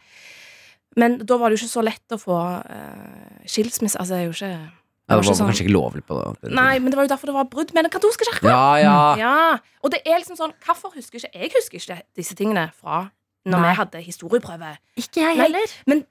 [0.98, 4.00] Men da var det jo ikke så lett å få eh, skilsmisse.
[4.02, 6.50] Altså, det er jo ikke Ja, det var sånn- kanskje ikke lovlig på det.
[6.58, 8.50] Nei, men det var jo derfor det var brudd med den katolske kirka.
[8.50, 8.98] Ja, ja.
[9.22, 9.38] Ja,
[9.86, 13.08] og det er liksom sånn Hvorfor husker ikke Jeg husker ikke disse tingene fra
[13.46, 13.70] når Nei.
[13.70, 14.76] vi hadde historieprøve.
[15.00, 15.44] Ikke jeg Nei.
[15.46, 15.74] heller.
[15.88, 16.06] Men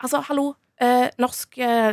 [0.00, 0.52] altså, hallo.
[0.80, 1.88] Eh, norsk eh,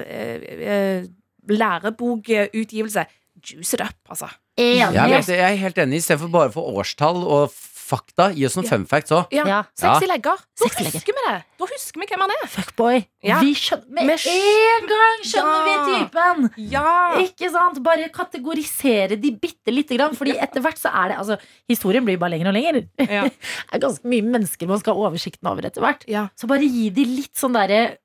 [0.71, 1.07] eh,
[1.49, 3.05] lærebokutgivelse.
[3.43, 4.29] Juice it up, altså.
[4.57, 4.93] Enig.
[4.95, 5.99] Jeg, vet, jeg er helt enig.
[6.01, 7.51] Istedenfor bare for årstall og
[7.87, 8.71] fakta, gi oss noen Ja.
[8.75, 9.27] fun facts òg.
[9.31, 9.59] Ja, Ja.
[9.79, 10.35] Sexy legger.
[10.37, 10.99] Da Sexy legger.
[10.99, 11.37] husker vi det.
[11.57, 12.47] Da husker vi hvem han er.
[12.47, 13.05] Fuckboy.
[13.23, 13.39] Ja.
[13.41, 16.49] Vi skjønner Med en gang skjønner vi typen!
[16.69, 17.17] Ja.
[17.23, 17.81] Ikke sant?
[17.83, 20.13] Bare kategorisere de bitte lite grann.
[20.15, 21.37] Fordi etter hvert så er det Altså,
[21.69, 22.83] historien blir bare lenger og lenger.
[22.99, 23.23] Ja.
[23.67, 26.03] Det er ganske mye mennesker man skal ha oversikten over etter hvert.
[26.07, 26.27] ja.
[26.37, 27.97] Så bare gi de litt sånn derre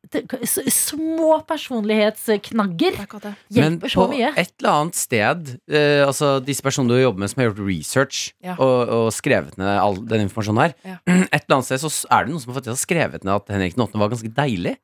[0.73, 2.93] Små personlighetsknagger.
[2.93, 3.35] hjelper er akkurat det.
[3.61, 4.33] Men på så mye.
[4.37, 8.33] et eller annet sted, eh, altså disse personene du jobber med som har gjort research
[8.43, 8.57] Ja.
[8.59, 10.97] og, og skrevet ned all den informasjonen her, Ja.
[11.33, 13.85] et eller annet sted så er det noen som har skrevet ned at Henrik den
[13.87, 13.99] 8.
[13.99, 14.77] var ganske deilig.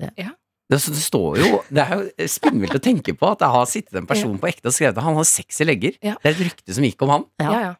[0.00, 0.30] Ja.
[0.70, 3.96] Det, det står jo Det er jo spinnvilt å tenke på at det har sittet
[3.98, 5.96] en person på ekte og skrevet at han har sexy legger.
[6.00, 6.14] Ja.
[6.22, 7.24] Det er et rykte som gikk om han.
[7.42, 7.50] Ja.
[7.64, 7.72] Ja.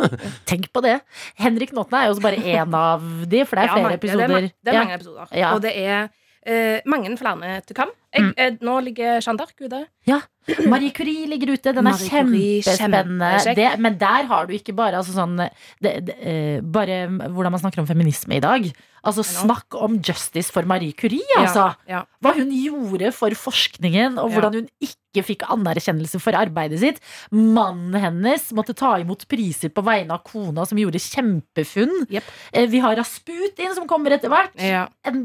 [0.50, 0.96] Tenk på det.
[1.36, 3.98] Henrik Nåtne er jo også bare én av de, for det er Ja, flere mange-
[4.00, 4.26] episoder.
[4.26, 4.80] Det er, det er Ja.
[4.86, 5.26] mange episoder.
[5.36, 5.52] Ja.
[5.54, 6.08] Og det er
[6.48, 7.90] uh, mange flere til kam.
[8.10, 8.32] Jeg, Mm.
[8.38, 9.86] eh, nå ligger Jeanne d'Arc ute.
[10.08, 10.20] Ja.
[10.66, 11.72] Marie Curie ligger ute.
[11.76, 13.54] Den er Marie kjempespennende.
[13.54, 17.60] Det, men der har du ikke bare altså sånn det, det, eh, Bare hvordan man
[17.62, 18.70] snakker om feminisme i dag.
[19.06, 21.70] Altså Snakk om justice for Marie Curie, altså.
[21.88, 22.00] Ja, ja.
[22.20, 27.00] Hva hun gjorde for forskningen, og hvordan hun ikke fikk anerkjennelse for arbeidet sitt.
[27.32, 31.94] Mannen hennes måtte ta imot priser på vegne av kona, som gjorde kjempefunn.
[32.12, 32.28] Jep.
[32.52, 34.52] Eh, Vi har Rasputin, som kommer etter hvert.
[34.60, 34.84] Ja.
[35.08, 35.24] En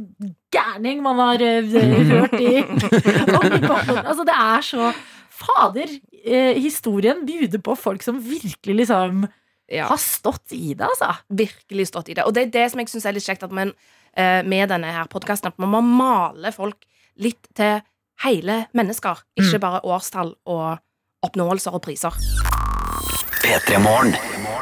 [0.56, 1.68] gærning man har eh,
[2.16, 2.64] hørt i.
[4.06, 4.75] Altså, det er så
[5.36, 5.90] Fader,
[6.26, 9.26] eh, historien bjuder på folk som virkelig liksom
[9.68, 9.88] Ja.
[9.90, 11.16] har stått i det, altså.
[11.30, 12.24] virkelig stått i det.
[12.26, 13.74] Og det er det som jeg syns er litt kjekt at man,
[14.16, 16.86] eh, med denne her podkasten, at man må male folk
[17.18, 17.82] litt til
[18.24, 19.18] hele mennesker.
[19.38, 20.80] Ikke bare årstall og
[21.26, 22.12] oppnåelser og priser.
[23.42, 24.14] P3 Morgen.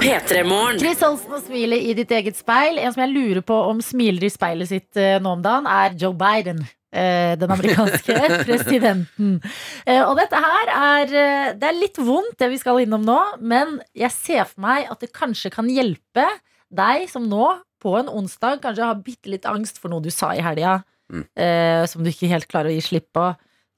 [0.02, 0.80] P3morgen.
[0.80, 2.80] Chris Olsen og smilet i ditt eget speil.
[2.80, 5.96] En som jeg lurer på om smiler i speilet sitt eh, nå om dagen, er
[6.00, 6.66] Joe Biden.
[6.94, 8.16] Eh, Den amerikanske
[8.48, 9.40] presidenten.
[9.86, 13.20] Eh, Og dette her er eh, Det er litt vondt, det vi skal innom nå,
[13.42, 16.28] men jeg ser for meg at det kanskje kan hjelpe
[16.74, 17.50] deg som nå,
[17.84, 20.84] på en onsdag, kanskje har bitte litt angst for noe du sa i helga,
[21.14, 21.26] Mm.
[21.92, 23.26] som du ikke helt klarer å gi slipp på.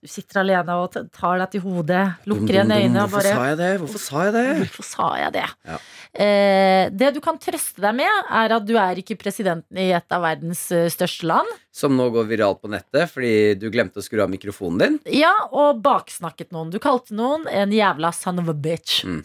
[0.05, 3.69] Du sitter alene og tar deg til hodet, lukker igjen øynene og bare jeg det?
[3.81, 4.43] Hvorfor sa jeg det?
[4.59, 5.45] Hvorfor sa jeg det?
[5.65, 5.77] Ja.
[6.13, 10.13] Eh, det du kan trøste deg med, er at du er ikke presidenten i et
[10.13, 11.49] av verdens eh, største land.
[11.73, 14.99] Som nå går viralt på nettet fordi du glemte å skru av mikrofonen din.
[15.23, 16.69] Ja, og baksnakket noen.
[16.69, 19.01] Du kalte noen en jævla son of a bitch.
[19.09, 19.23] Mm.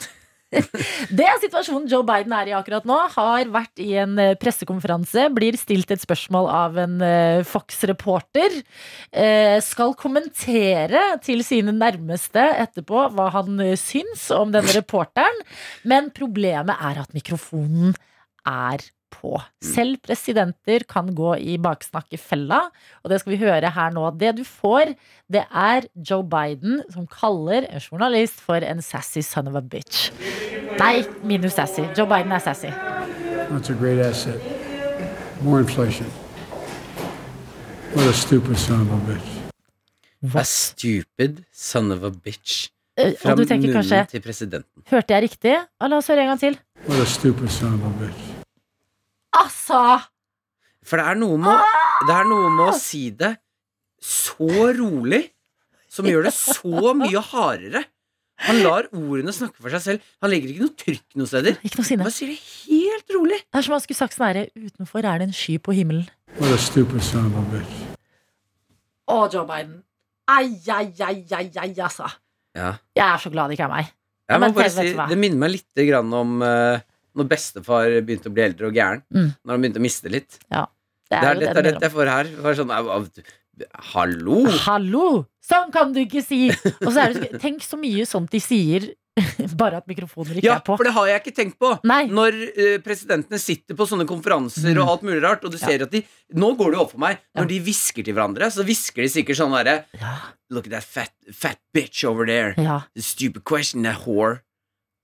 [1.17, 2.97] det er situasjonen Joe Biden er i akkurat nå.
[3.15, 8.61] Har vært i en eh, pressekonferanse, blir stilt et spørsmål av en eh, Fox-reporter.
[9.15, 15.45] Eh, skal kommentere til sine nærmeste etterpå hva han syns om denne reporteren.
[15.87, 17.95] Men problemet er at mikrofonen
[18.49, 19.35] er på.
[19.65, 22.61] Selv presidenter kan gå i baksnakkefella,
[23.03, 24.07] og det skal vi høre her nå.
[24.21, 24.95] Det du får,
[25.33, 30.11] det er Joe Biden som kaller en journalist for en sassy son of a bitch.
[30.79, 31.85] Nei, minus sassy.
[31.99, 32.71] Joe Biden er sassy.
[33.51, 34.41] That's a great asset.
[35.43, 36.07] More inflation.
[37.95, 39.37] What a stupid son of a bitch.
[40.35, 42.69] A stupid son of a bitch.
[42.99, 44.85] Eh, Fra munnen kanskje til presidenten.
[44.91, 45.55] Hørte jeg riktig?
[45.81, 46.59] Ah, La oss høre en gang til.
[46.87, 48.30] What a stupid son of a bitch.
[49.37, 49.83] Altså!
[50.87, 53.35] For det er noe med, å- det er noe med å si det
[54.03, 55.27] så rolig,
[55.91, 57.85] som gjør det så mye hardere.
[58.49, 60.05] Han lar ordene snakke for seg selv.
[60.25, 61.59] Han legger ikke noe trykk noen steder.
[61.61, 62.07] Ikke noe sinne.
[62.09, 63.37] Han sier det helt rolig.
[63.45, 66.07] Det er som han skulle sagt sånn herre Utenfor er det en sky på himmelen.
[66.39, 67.75] What a stupid son of a bitch.
[69.13, 69.83] Å, Joe Biden.
[70.31, 72.09] Ai, ai, ai, ai, ai, altså.
[72.57, 72.73] Ja.
[72.97, 73.93] Jeg er så glad det ikke er meg.
[74.31, 75.07] Jeg må men bare vet du si, hva?
[75.11, 76.81] Det minner meg litt grann om eh,
[77.17, 79.03] når bestefar begynte å bli eldre og gæren.
[79.15, 79.31] Mm.
[79.45, 80.39] Når han begynte å miste litt.
[80.51, 80.67] Det
[81.11, 82.33] Det er er, jo dette er det dette jeg får her.
[82.37, 82.75] Det sånn,
[83.93, 84.45] Hallo!
[84.65, 85.07] Hallo!
[85.45, 86.47] Sånn kan du ikke si!
[86.81, 88.87] Og så er det tenk så mye sånt de sier,
[89.61, 90.73] bare at mikrofoner ikke Ja, er på.
[90.73, 91.73] Ja, for det har jeg ikke tenkt på.
[91.91, 92.05] Nei.
[92.09, 95.93] Når uh, presidentene sitter på sånne konferanser og alt mulig rart, og du ser at
[95.93, 96.05] de
[96.41, 97.21] Nå går det jo opp for meg.
[97.37, 100.15] Når de hvisker til hverandre, så hvisker de sikkert sånn derre Ja,
[100.55, 102.55] Look at that fat, fat bitch over there.
[102.57, 102.81] ja.
[102.95, 104.41] The stupid question, that whore.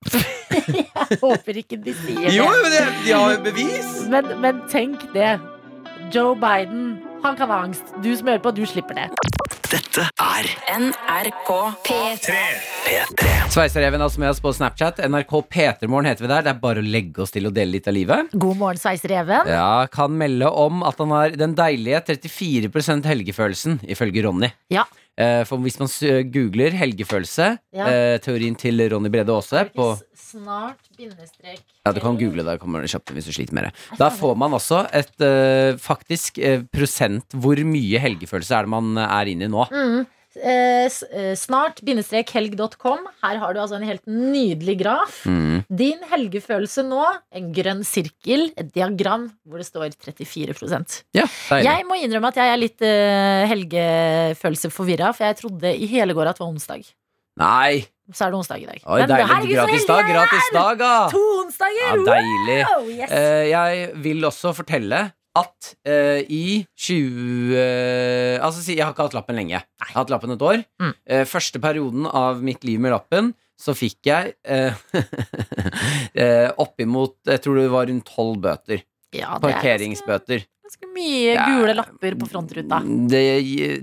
[0.77, 2.35] Jeg håper ikke de sier det.
[2.37, 3.93] Jo, men det, de har jo bevis!
[4.13, 5.37] Men, men tenk det.
[6.15, 7.95] Joe Biden, han kan ha angst.
[8.03, 9.09] Du som hører på, du slipper det.
[9.67, 10.47] Dette er
[10.79, 11.49] NRK
[11.87, 12.35] P3.
[12.87, 13.31] P3.
[13.51, 15.01] Sveisereven altså med oss på Snapchat.
[15.11, 16.45] NRK P3morgen heter vi der.
[16.47, 18.31] Det er bare å legge oss til og dele litt av livet.
[18.39, 19.51] God morgen, sveisereven.
[19.51, 24.53] Ja, Kan melde om at han har den deilige 34% helgefølelsen, ifølge Ronny.
[24.71, 24.87] Ja.
[25.17, 25.89] Eh, For hvis man
[26.33, 27.87] googler helgefølelse, Ja.
[27.89, 32.83] eh, teorien til Ronny Brede Aase på Snart bindestrek Ja, du kan google det, kommer
[32.83, 33.73] det kjapt hvis du sliter med det.
[33.97, 36.41] Da får man også et eh, faktisk
[36.73, 39.65] prosent hvor mye helgefølelse er det man er inne i nå.
[39.71, 40.07] Mm.
[40.37, 43.07] Eh, eh, snart bindestrek helg.com.
[43.25, 45.23] Her har du altså en helt nydelig graf.
[45.25, 45.65] Mm.
[45.69, 47.03] Din helgefølelse nå,
[47.37, 51.27] en grønn sirkel, et diagram hvor det står 34% Ja.
[51.63, 56.33] Jeg må innrømme at jeg er litt uh, helgefølelseforvirra, for jeg trodde i hele går
[56.33, 56.89] at det var onsdag.
[57.41, 57.85] Nei!
[58.15, 58.79] Så er det onsdag i dag.
[58.87, 59.27] Oi, Men deilig.
[59.33, 60.93] herregud, Gratis dag, gratis dag, da!
[61.11, 61.89] To onsdager!
[61.89, 62.59] Ja, deilig.
[62.71, 63.11] Wow, yes.
[63.11, 65.01] Eh, jeg vil også fortelle
[65.37, 69.59] at uh, i 20 uh, Altså, si, jeg har ikke hatt lappen lenge.
[69.61, 70.63] Jeg har hatt lappen et år.
[70.83, 70.93] Mm.
[71.13, 74.75] Uh, første perioden av mitt liv med lappen så fikk jeg eh,
[76.21, 78.83] eh, oppimot Jeg tror det var rundt tolv bøter.
[79.17, 80.43] Ja, er Parkeringsbøter.
[80.67, 81.47] ganske mye Ja.
[81.49, 82.83] gule lapper på frontruta.
[83.09, 83.23] Det,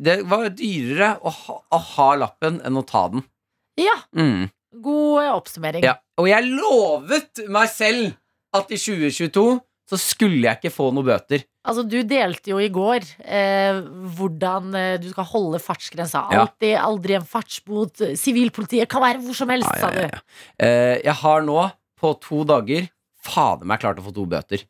[0.04, 3.24] det var dyrere å ha, å ha lappen enn å ta den.
[3.82, 4.50] Ja, Mm.
[4.78, 5.84] god eh, oppsummering.
[5.90, 5.96] Ja.
[6.22, 8.14] Og jeg lovet meg selv
[8.54, 9.60] at i 2022
[9.90, 11.44] så skulle jeg ikke få noen bøter.
[11.68, 13.80] Altså, du delte jo i går eh,
[14.18, 16.26] hvordan eh, du skal holde fartsgrensa.
[16.32, 16.44] Ja.
[16.46, 18.04] Alltid, aldri en fartsbot.
[18.20, 20.36] Sivilpolitiet kan være hvor som helst, Ja, ja, sa ja, du.
[20.68, 21.60] Eh, jeg har nå,
[22.00, 22.88] på to dager,
[23.24, 24.66] fader meg klart å få to bøter.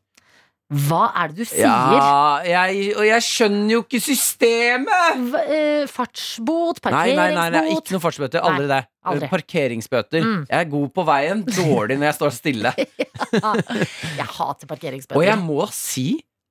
[0.73, 1.67] Hva er det du sier?
[1.67, 5.21] Ja, jeg, og jeg skjønner jo ikke systemet!
[5.29, 8.41] V eh, fartsbot, Nei, nei, nei, nei, ikke noe fartsbøter.
[8.47, 8.81] Aldri det.
[9.13, 9.29] aldri.
[9.31, 10.25] Parkeringsbøter.
[10.25, 10.43] Mm.
[10.49, 12.73] Jeg er god på veien, dårlig når jeg står stille.
[14.19, 15.19] Jeg hater parkeringsbøter.
[15.19, 16.07] Og jeg må si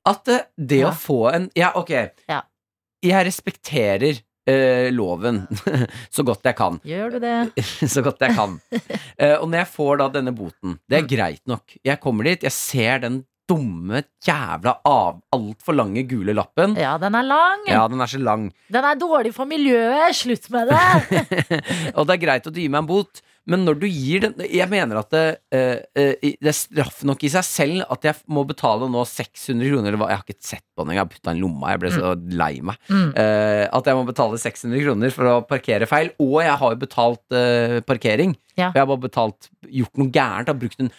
[0.08, 0.90] at eh, det Ja.
[0.90, 1.90] å få en Ja, ok.
[2.30, 2.42] Ja.
[3.02, 5.42] Jeg respekterer uh, loven
[6.14, 6.78] så godt jeg kan.
[6.86, 7.64] Gjør du det?
[7.94, 8.56] så godt jeg kan.
[8.70, 11.74] Uh, og når jeg får da denne boten, det er greit nok.
[11.82, 13.22] Jeg kommer dit, jeg ser den
[13.52, 16.76] dumme, jævla av altfor lange gule lappen.
[16.80, 17.66] Ja, den er lang.
[17.68, 18.48] Ja, den er så lang.
[18.72, 20.16] Den er dårlig for miljøet.
[20.16, 21.20] Slutt med det.
[21.96, 24.44] og det er greit at du gir meg en bot, men når du gir den
[24.46, 28.20] Jeg mener at det, eh, eh, det er straff nok i seg selv at jeg
[28.30, 29.96] må betale nå 600 kroner.
[29.98, 31.72] Jeg har ikke sett på den, jeg har putta den i lomma.
[31.72, 32.78] Jeg ble så lei meg.
[32.86, 33.08] Mm.
[33.18, 36.12] Eh, at jeg må betale 600 kroner for å parkere feil.
[36.22, 38.36] Og jeg har jo betalt eh, parkering.
[38.54, 38.70] Ja.
[38.70, 40.52] Jeg har bare betalt gjort noe gærent.
[40.52, 40.92] Har brukt en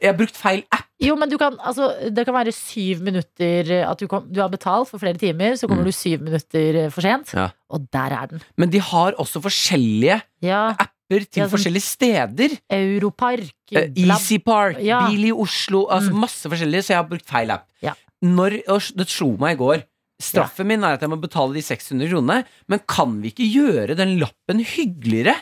[0.00, 0.86] jeg har brukt feil app.
[1.00, 4.50] Jo, men du kan, altså, det kan være syv minutter at du, kom, du har
[4.52, 5.88] betalt for flere timer, så kommer Mm.
[5.88, 7.48] du syv minutter eh, for sent, Ja.
[7.70, 8.42] og der er den.
[8.58, 12.58] Men de har også forskjellige Ja, apper til Ja, sånn- forskjellige steder.
[12.70, 13.50] Europark.
[13.74, 15.06] Uh, Easypark, Ja.
[15.08, 16.20] bil i Oslo, altså Mm.
[16.20, 17.66] masse forskjellige, så jeg har brukt feil app.
[17.82, 17.94] Ja.
[18.22, 18.62] Når,
[18.96, 19.84] det slo meg i går.
[20.20, 23.96] Straffen min er at jeg må betale de 600 kronene, men kan vi ikke gjøre
[23.96, 25.34] den lappen hyggeligere?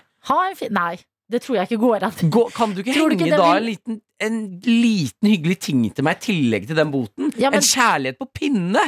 [0.70, 0.98] Nei,
[1.30, 2.30] det tror jeg ikke går an.
[2.32, 5.28] Gå, kan du ikke Tror du henge ikke det da vil- en liten, en liten
[5.28, 7.32] hyggelig ting til meg i tillegg til den boten?
[7.36, 8.86] Ja, men- En kjærlighet på pinne!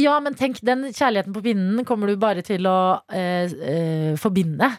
[0.00, 4.70] Ja, men tenk, den kjærligheten på pinnen kommer du bare til å eh, eh, forbinde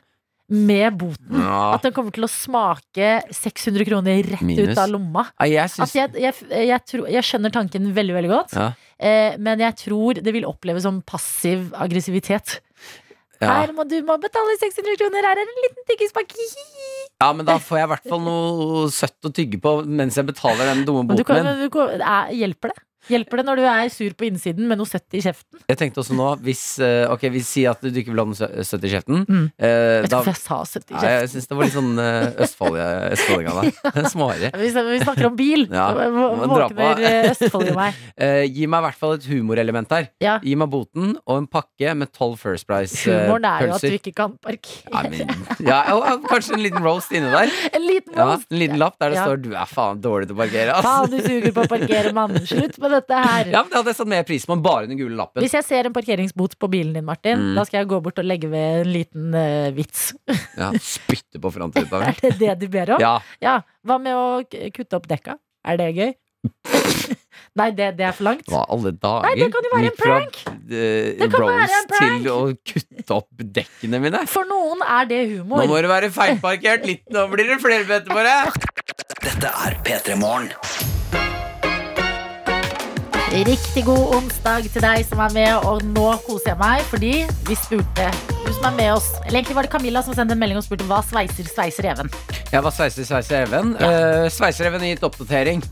[0.53, 1.37] med boten.
[1.39, 1.73] Ja.
[1.75, 4.73] At den kommer til å smake 600 kroner rett Minus.
[4.73, 5.23] ut av lomma.
[5.39, 5.85] Ja, jeg synes...
[5.85, 8.53] Altså, jeg, jeg, tror, jeg skjønner tanken veldig, veldig godt.
[8.57, 8.67] Ja.
[8.99, 12.59] Eh, men jeg tror det vil oppleves som passiv aggressivitet.
[13.41, 13.49] Ja.
[13.49, 16.47] Her må du må betale 600 kroner, her er en liten tyggispakke.
[17.23, 20.27] ja, men da får jeg i hvert fall noe søtt å tygge på mens jeg
[20.29, 21.61] betaler den dumme boken boten min.
[21.63, 22.83] du kan, er, hjelper det?
[23.11, 25.59] Hjelper det når du er sur på innsiden med noe søtt i kjeften?
[25.67, 28.63] Jeg tenkte også nå, hvis eh, Ok, vi sier at du ikke vil ha noe
[28.63, 29.25] søtt i kjeften.
[29.27, 29.45] Mm.
[29.57, 31.09] eh, Vet du hvorfor jeg sa søtt i kjeften?
[31.09, 32.03] Nei, jeg syns det var litt sånn
[32.47, 34.09] østfolding av deg.
[34.13, 34.51] Småere.
[34.59, 34.69] Vi,
[35.03, 35.65] snakker om bil.
[35.73, 35.87] Ja.
[36.13, 37.99] Våkner eh, Østfold i meg.
[38.23, 40.05] Eh, gi meg i hvert fall et humorelement her.
[40.21, 40.35] Ja.
[40.43, 43.23] Gi meg boten og en pakke med tolv First Price-pølser.
[43.25, 44.91] Humoren er jo at du ikke kan parkere.
[44.93, 45.31] ja, men,
[45.65, 47.51] ja, og, kanskje en liten roast inni der.
[47.77, 48.45] En liten roast.
[48.53, 50.77] en liten lapp der det står 'du er faen dårlig til å parkere'.
[50.85, 52.37] Faen, du suger på å parkere, mann.
[52.45, 53.49] Slutt med dette her.
[53.51, 55.41] Ja, men Det hadde jeg satt mer pris på enn bare den gule lappen.
[55.43, 57.55] Hvis jeg ser en parkeringsbot på bilen din, Martin, Mm.
[57.57, 60.13] da skal jeg gå bort og legge ved en liten uh, vits.
[60.61, 62.01] Ja, Spytte på framtida.
[62.09, 63.01] Er det det du ber om?
[63.01, 63.17] Ja.
[63.41, 63.59] Ja.
[63.85, 65.37] Hva med å kutte opp dekka?
[65.65, 66.13] Er det gøy?
[67.59, 68.47] Nei, det, det er for langt.
[68.49, 69.27] Hva alle dager?
[69.27, 70.39] Nei, det kan jo være en Gikk fra, prank.
[70.73, 72.23] eh, Det kan være en prank.
[72.23, 72.39] til å
[72.71, 74.23] kutte opp dekkene mine.
[74.31, 75.61] For noen er det humor.
[75.61, 78.59] Nå må du være feilparkert litt, nå blir det flere bøter på deg.
[79.23, 80.51] Dette er P3 Morgen.
[83.33, 87.13] Riktig god onsdag til deg som er med, og nå koser jeg meg fordi
[87.47, 88.05] vi spurte
[88.45, 89.07] du som er med oss.
[89.25, 92.11] Eller egentlig var det Camilla som sendte en melding og spurte hva sveiser sveiser Even.
[92.53, 93.73] Ja, hva sveiser, sveiser Even.
[93.81, 95.63] Eh, sveiser-Even gitt oppdatering.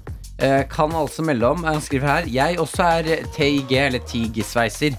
[0.41, 4.95] Uh, kan altså melde om, han skriver her Jeg også er TIG, eller TIG-sveiser.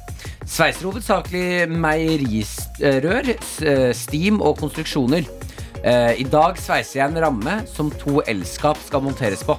[0.46, 5.26] Sveiser hovedsakelig meierirør, s- eh, og konstruksjoner.
[5.82, 9.58] Uh, I dag sveiser jeg en ramme som to elskap skal monteres på.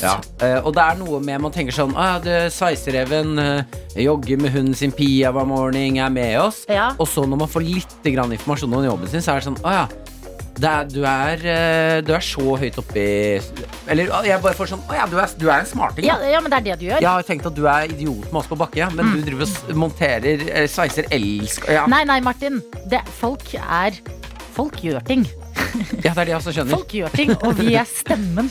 [0.00, 0.16] Ja.
[0.40, 4.54] Uh, og det er noe med man tenker sånn ah, det Sveisereven uh, jogger med
[4.54, 6.64] hunden sin Pia hver morgen, er med oss.
[6.70, 6.92] Ja.
[6.98, 9.60] Og så når man får litt grann informasjon om jobben sin, så er det sånn
[9.64, 9.84] Å ja.
[10.60, 13.04] Det er, du, er, eh, du er så høyt oppi
[13.88, 16.04] Eller ah, jeg bare får sånn Å ja, du er, du er en smarting.
[16.08, 17.00] Ja, ja, men det er det du gjør.
[17.00, 19.46] Jeg har tenkt at du er idiot med oss på bakke, ja, men du driver
[19.48, 21.86] og monterer eh, sveiser elsk ja.
[21.90, 22.60] Nei, nei, Martin.
[22.92, 23.96] Det, folk er
[24.50, 25.22] Folk gjør ting.
[26.04, 26.76] ja, det er det jeg også skjønner.
[26.78, 28.50] Folk gjør ting, og vi er stemmen.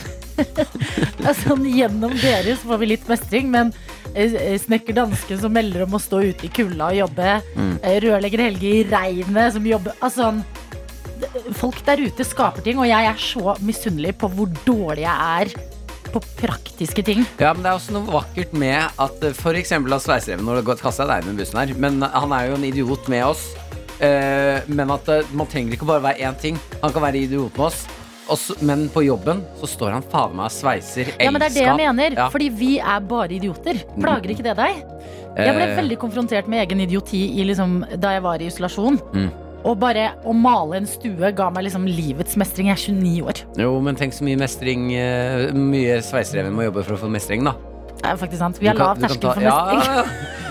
[1.29, 3.73] altså, gjennom dere så får vi litt mestring, men
[4.13, 7.73] eh, snekker danske som melder om å stå ute i kulda og jobbe, Mm.
[7.83, 10.29] eh, rørlegger Helge i regnet som jobber Altså,
[11.59, 15.53] folk der ute skaper ting, og jeg er så misunnelig på hvor dårlig jeg er
[16.09, 17.25] på praktiske ting.
[17.37, 19.73] Ja, men det er også noe vakkert med at f.eks.
[19.77, 23.09] av Sveisereven Nå har jeg deg med bussen her, men han er jo en idiot
[23.11, 23.49] med oss.
[23.99, 26.59] Eh, men at uh, man trenger ikke bare være én ting.
[26.83, 27.81] Han kan være idiot med oss.
[28.29, 31.23] Også, men på jobben så står han faen meg og sveiser elskap.
[31.25, 32.27] Ja, men det er det jeg mener, Ja.
[32.29, 33.81] fordi vi er bare idioter.
[33.97, 34.83] Plager ikke det deg?
[35.39, 38.99] Jeg ble Eh, veldig konfrontert med egen idioti i liksom, da jeg var i isolasjon.
[39.13, 39.29] Mm.
[39.65, 42.69] Og bare å male en stue ga meg liksom livets mestring.
[42.69, 43.41] Jeg er 29 år.
[43.57, 44.87] Jo, men tenk så mye mestring
[45.53, 47.53] Mye sveisereven må jobbe for å få mestring, da.
[47.99, 48.59] Det er faktisk sant.
[48.61, 49.81] Vi har lav terskel for mestring.
[49.83, 50.03] Ja,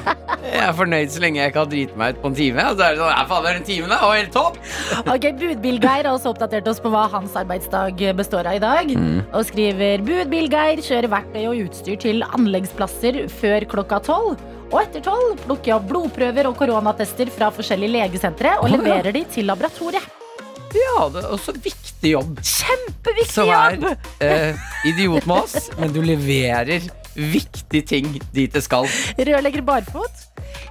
[0.53, 2.65] jeg er fornøyd så lenge jeg kan drite meg ut på en time.
[2.71, 4.59] Og så er det sånn, ja, faen, er en time, da, og helt topp!
[5.15, 8.93] Ok, Budbil-Geir har også oppdatert oss på hva hans arbeidsdag består av i dag.
[8.95, 9.19] Mm.
[9.33, 14.39] Og skriver Budbil-Geir kjører verktøy og utstyr til anleggsplasser før klokka tolv.
[14.69, 19.23] Og etter tolv plukker jeg opp blodprøver og koronatester fra forskjellige legesentre og leverer de
[19.33, 20.05] til laboratoriet.
[20.77, 22.35] Ja, det er også viktig jobb.
[22.45, 24.03] Kjempeviktig Som er jobb!
[24.21, 26.85] eh, idiot med oss, men du leverer
[27.19, 28.87] viktige ting dit det skal.
[29.19, 30.25] Rørlegger barfot.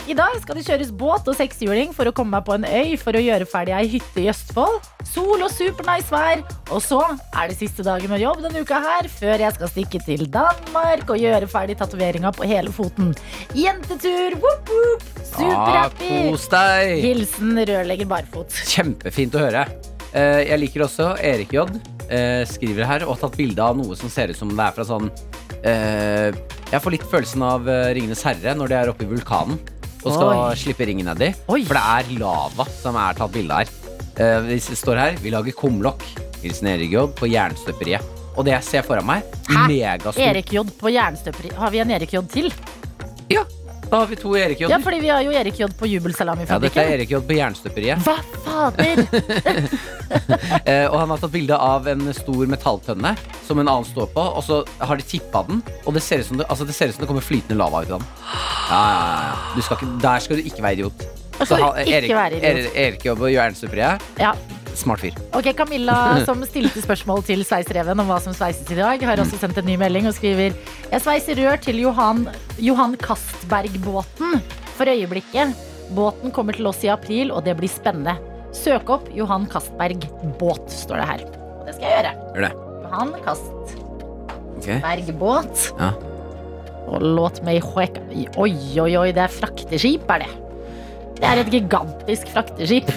[0.08, 2.96] I dag skal det kjøres båt og sekshjuling for å komme meg på en øy
[3.00, 4.80] for å gjøre ferdig ei hytte i Østfold.
[5.08, 6.42] Sol og supernice vær.
[6.74, 7.02] Og så
[7.36, 11.12] er det siste dagen med jobb denne uka her, før jeg skal stikke til Danmark
[11.14, 13.14] og gjøre ferdig tatoveringa på hele foten.
[13.56, 15.06] Jentetur, whoop whoop,
[15.38, 16.96] Ah, kos deg!
[17.04, 18.56] Hilsen rørlegger barfot.
[18.72, 19.68] Kjempefint å høre.
[20.16, 21.68] Eh, jeg liker også Erik J.
[22.10, 24.74] eh, skriver her og har tatt bilde av noe som ser ut som det er
[24.74, 25.12] fra sånn
[25.64, 29.60] Jeg får litt følelsen av eh, Ringenes herre når de er oppe i vulkanen
[30.08, 30.56] og skal Oi.
[30.60, 31.32] slippe ringen nedi.
[31.48, 33.72] For det er lava som er tatt bilde her.
[34.18, 36.06] Eh, det står her Vi lager kumlokk.
[36.44, 37.08] Hilsen Erik J.
[37.18, 38.16] på Jernstøperiet.
[38.38, 40.20] Og det jeg ser foran meg, megastort.
[40.22, 41.58] Erik J på Jernstøperiet?
[41.58, 42.54] Har vi en Erik J til?
[43.90, 44.68] Da har vi to Erik J.
[44.70, 47.22] Ja, fordi vi har jo Erik J på Ja, dette er Erik J.
[47.24, 48.04] på Jernstøperiet.
[48.04, 49.06] Hva fader?
[50.68, 53.10] Eh, og han har tatt bilde av en stor metalltønne
[53.44, 56.28] som en annen står på, og så har de tippa den, og det ser ut
[56.30, 58.08] som det, altså det, ser ut som det kommer flytende lava ut av den.
[58.72, 59.18] Ja, ja,
[59.56, 59.66] ja.
[59.68, 61.06] Skal ikke, der skal du ikke være idiot.
[61.38, 62.48] Skal Så han- ikke Erik, være idiot.
[62.52, 64.08] Erik, Erik jobber i Jernstøperiet.
[64.24, 64.32] Ja.
[64.78, 65.16] Smart fyr.
[65.34, 65.98] Ok, Camilla,
[66.28, 69.66] som stilte spørsmål til Sveisereven om hva som sveises i dag, har også sendt en
[69.66, 70.54] ny melding og skriver
[70.92, 72.28] Jeg sveiser rør til Johan,
[72.62, 74.38] Johan Castberg-båten
[74.78, 75.56] for øyeblikket.
[75.98, 78.18] Båten kommer til oss i april, og det blir spennende.
[78.56, 80.06] Søk opp Johan Castberg
[80.40, 81.26] båt, står det her.
[81.58, 82.14] Og det skal jeg gjøre.
[82.36, 82.54] Gjør det.
[82.86, 85.68] Johan Castberg båt.
[85.80, 85.92] Ja.
[86.88, 88.00] Og låt meg hueka
[88.40, 90.32] Oi, oi, oi, det er frakteskip, er det.
[91.18, 92.92] Det er et gigantisk frakteskip.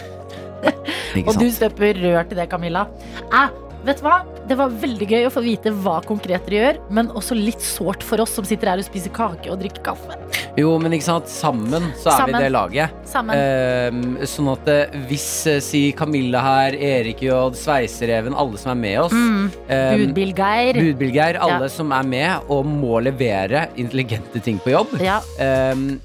[1.29, 2.87] Og du støper rør til det, Camilla.
[3.33, 3.49] Eh,
[3.87, 4.19] vet du hva?
[4.51, 8.03] Det var veldig gøy å få vite hva konkret dere gjør, men også litt sårt
[8.03, 10.17] for oss som sitter her og spiser kake og drikker kaffe.
[10.59, 12.35] Jo, men ikke sant, sammen så er Sammen.
[12.35, 12.97] vi det laget.
[13.07, 13.39] Sammen.
[13.39, 18.81] Eh, sånn at eh, hvis eh, si Camilla her, Erik J, Sveisereven, alle som er
[18.83, 19.47] med oss Mm.
[19.71, 20.81] eh, Budbilgeir.
[20.83, 21.75] Budbilgeir, alle Ja.
[21.79, 24.99] som er med og må levere intelligente ting på jobb.
[25.01, 25.21] Ja.
[25.39, 26.01] Ehm,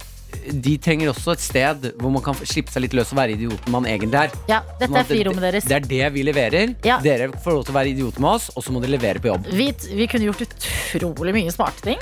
[0.66, 3.74] de trenger også et sted hvor man kan slippe seg litt løs og være idioten
[3.74, 4.36] man egentlig er.
[4.52, 5.68] Ja, dette Sånn er frirommet deres.
[5.70, 6.76] Det er det vi leverer.
[6.88, 7.00] Ja.
[7.04, 9.32] Dere får lov til å være idioter med oss, og så må dere levere på
[9.32, 9.50] jobb.
[9.56, 9.70] Vi,
[10.02, 12.02] vi kunne gjort utrolig mye smarte ting,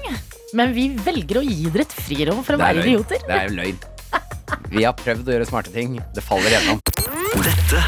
[0.58, 2.94] men vi velger å gi dere et frirom for å være løgn.
[2.94, 3.26] idioter.
[3.28, 3.82] Det er jo løgn.
[4.74, 5.98] Vi har prøvd å gjøre smarte ting.
[6.14, 6.82] Det faller gjennom.
[7.44, 7.84] Dette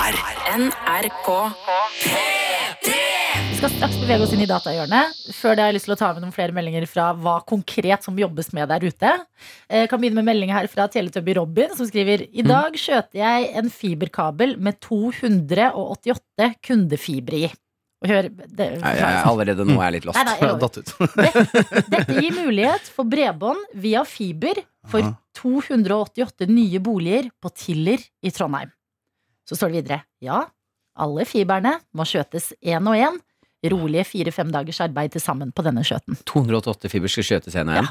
[0.00, 0.20] er
[0.58, 1.32] NRK
[3.60, 5.16] skal straks bevege oss inn i datahjørnet.
[5.36, 8.06] Før det har jeg lyst til å ta med noen flere meldinger fra hva konkret
[8.06, 9.10] som jobbes med der ute.
[9.68, 13.50] Jeg kan begynne med melding her fra Teletubby Robin, som skriver I dag skjøter jeg
[13.60, 17.52] en fiberkabel med 288 kundefibre i.
[18.08, 20.24] Hør, det, Nei, jeg, allerede nå er jeg litt lost.
[20.24, 20.96] Nei, nei, datt ut.
[21.98, 28.72] Dette gir mulighet for bredbånd via fiber for 288 nye boliger på Tiller i Trondheim.
[29.44, 30.06] Så står det videre.
[30.24, 30.46] Ja,
[30.96, 33.20] alle fiberne må skjøtes én og én.
[33.68, 36.16] Rolige fire-fem dagers arbeid til sammen på denne skjøten.
[36.24, 37.88] 288 fiber skal skjøtes en Ja.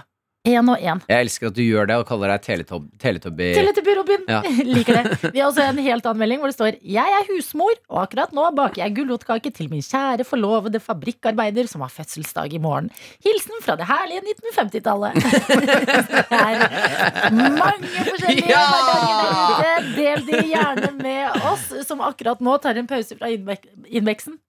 [0.48, 1.02] Én og én.
[1.12, 3.50] Jeg elsker at du gjør det og kaller deg Teletub Teletubby.
[3.58, 4.22] Teletubby Robin!
[4.32, 4.38] Ja.
[4.74, 5.32] Liker det.
[5.36, 8.32] Vi har også en helt annen melding hvor det står Jeg er husmor, og akkurat
[8.32, 12.88] nå baker jeg gulrotkake til min kjære forlovede fabrikkarbeider som har fødselsdag i morgen.
[13.28, 15.20] Hilsen fra det herlige 1950-tallet.
[16.32, 18.64] det er mange forskjellige Ja!
[18.72, 19.96] hverdager der ute.
[20.00, 24.40] Del de gjerne med oss, som akkurat nå tar en pause fra innveksten.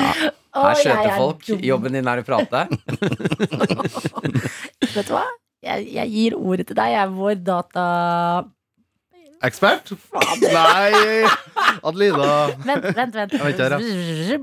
[0.00, 1.44] Å, Her skjøter er folk.
[1.46, 1.60] dum.
[1.62, 2.64] Jobben din er å prate.
[4.94, 5.24] Vet du hva?
[5.62, 6.88] Jeg, jeg gir ordet til deg.
[6.94, 7.84] Jeg er vår data...
[9.46, 9.92] Ekspert?
[10.42, 10.90] Nei,
[11.86, 12.26] Adelina.
[12.66, 13.32] Vent, vent, vent.
[13.38, 14.40] Jeg vet ikke,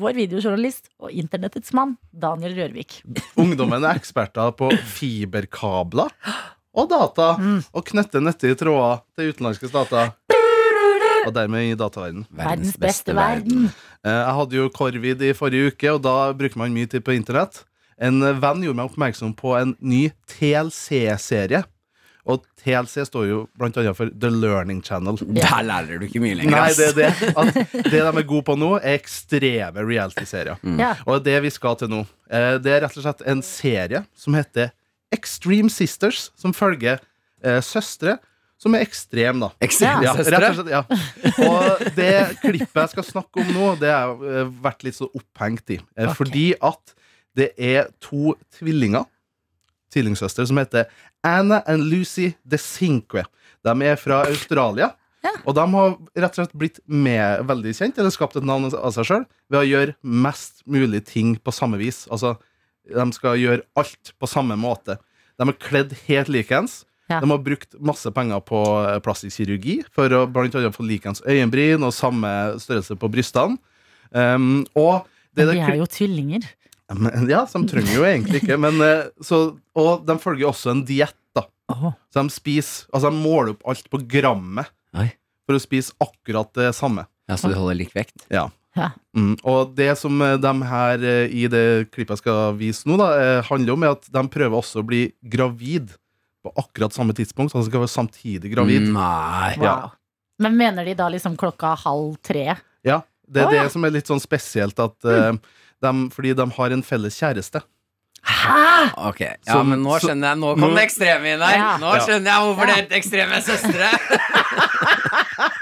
[0.00, 3.00] Vår videojournalist og internettets mann, Daniel Rørvik.
[3.38, 4.66] Ungdommen er eksperter på
[4.96, 6.10] fiberkabler
[6.78, 7.32] og data,
[7.74, 10.04] og knytter nyttige tråder til utenlandske stater.
[11.28, 12.26] Og dermed i dataverdenen.
[12.36, 13.68] Verdens beste verden.
[14.04, 17.12] Eh, Jeg hadde jo Korvid i forrige uke, og da bruker man mye tid på
[17.16, 17.64] internett.
[18.00, 21.64] En venn gjorde meg oppmerksom på en ny TLC-serie.
[22.30, 25.16] Og TLC står jo blant annet for The Learning Channel.
[25.34, 26.52] Der lærer du ikke mye lenger.
[26.52, 27.10] Nei, det er det.
[27.40, 27.54] At
[27.90, 30.60] det de er gode på nå, er ekstreme reality-serier.
[30.78, 30.92] Ja.
[31.08, 34.36] Og det vi skal til nå, eh, det er rett og slett en serie som
[34.36, 34.72] heter
[35.10, 37.00] Extreme Sisters, som følger
[37.42, 38.18] eh, søstre
[38.60, 39.50] som er ekstrem, da.
[39.64, 40.82] Ekstrem, Ja, rett og slett, ja.
[41.46, 45.08] Og det klippet jeg skal snakke om nå, det har jeg eh, vært litt så
[45.16, 45.78] opphengt i.
[45.96, 46.12] Okay.
[46.18, 46.94] Fordi at
[47.38, 49.06] det er to tvillinger,
[49.94, 50.90] tvillingsøstre, som heter
[51.26, 53.24] Anna and Lucy de Cinque.
[53.64, 54.92] De er fra Australia.
[55.44, 58.92] Og de har rett og slett blitt med, veldig kjent, eller skapt et navn av
[58.94, 62.06] seg sjøl, ved å gjøre mest mulig ting på samme vis.
[62.12, 62.34] Altså,
[62.88, 64.96] de skal gjøre alt på samme måte.
[65.40, 66.82] De er kledd helt likens.
[67.10, 67.18] Ja.
[67.20, 71.22] De har brukt masse penger på eh, plastisk kirurgi for å blant annet få likens
[71.26, 72.30] øyenbryn og samme
[72.62, 73.58] størrelse på brystene.
[74.10, 76.46] Um, og det Men de er jo tvillinger.
[77.30, 78.58] ja, så de trenger jo egentlig ikke.
[78.62, 79.42] Men, eh, så,
[79.78, 81.16] og de følger også en diett.
[81.34, 81.44] da
[82.10, 85.10] Så de spiser Altså de måler opp alt på grammet Oi.
[85.46, 87.06] for å spise akkurat det samme.
[87.30, 88.26] Ja, Så de holder lik vekt?
[88.30, 88.48] Ja.
[88.78, 88.92] Ja.
[89.18, 93.42] Mm, og det som eh, de her i det klippet jeg skal vise nå, da,
[93.48, 95.90] handler om, er at de prøver også å bli gravid
[96.44, 97.52] på akkurat samme tidspunkt.
[97.56, 98.88] Han skal være samtidig gravid.
[98.94, 99.54] Nei.
[99.60, 99.74] Ja.
[99.84, 99.96] Wow.
[100.40, 102.56] Men mener de da liksom klokka halv tre?
[102.86, 103.02] ja.
[103.30, 103.68] Det er det ja.
[103.70, 105.36] som er litt sånn spesielt, at eh,
[105.84, 107.60] de, fordi de har en felles kjæreste.
[108.26, 108.88] Hæ?!
[109.06, 111.54] Ok, ja, Som- men nå skjønner jeg Nå kom det ekstreme inn her.
[111.54, 111.68] Ja.
[111.78, 112.74] Nå skjønner jeg hvorfor Ja.
[112.74, 113.92] det er ekstreme søstre.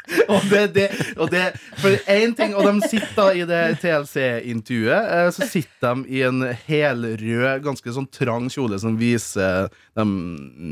[0.32, 0.86] og det, det,
[1.20, 1.42] og det
[1.80, 5.10] For én ting Og de sitter i det TLC-intervjuet.
[5.18, 10.06] Eh, så sitter de i en helrød, ganske sånn trang kjole som viser de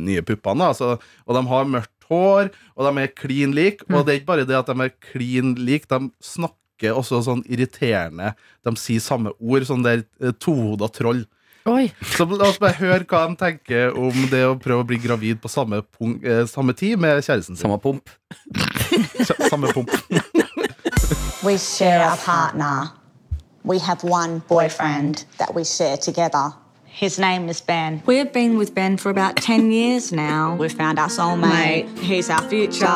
[0.07, 0.71] nye puppene.
[0.73, 3.87] Altså, og de har mørkt hår, og de er klin like.
[3.91, 7.45] Og det er ikke bare det at de er klin like, de snakker også sånn
[7.49, 8.35] irriterende.
[8.67, 11.25] De sier samme ord, sånn der eh, tohoda troll.
[11.67, 11.89] Oi.
[12.15, 15.41] Så la oss bare høre hva de tenker om det å prøve å bli gravid
[15.43, 17.65] på samme, punk, eh, samme tid med kjæresten sin.
[17.65, 18.13] Samme pump.
[19.25, 19.91] Samme pump.
[21.45, 22.91] We share our partner.
[23.63, 26.53] We have one boyfriend that we share together.
[26.87, 28.03] His name is Ben.
[28.07, 30.57] We've been with Ben for about 10 years now.
[30.57, 31.99] We've found our soulmate.
[31.99, 32.87] He's our future.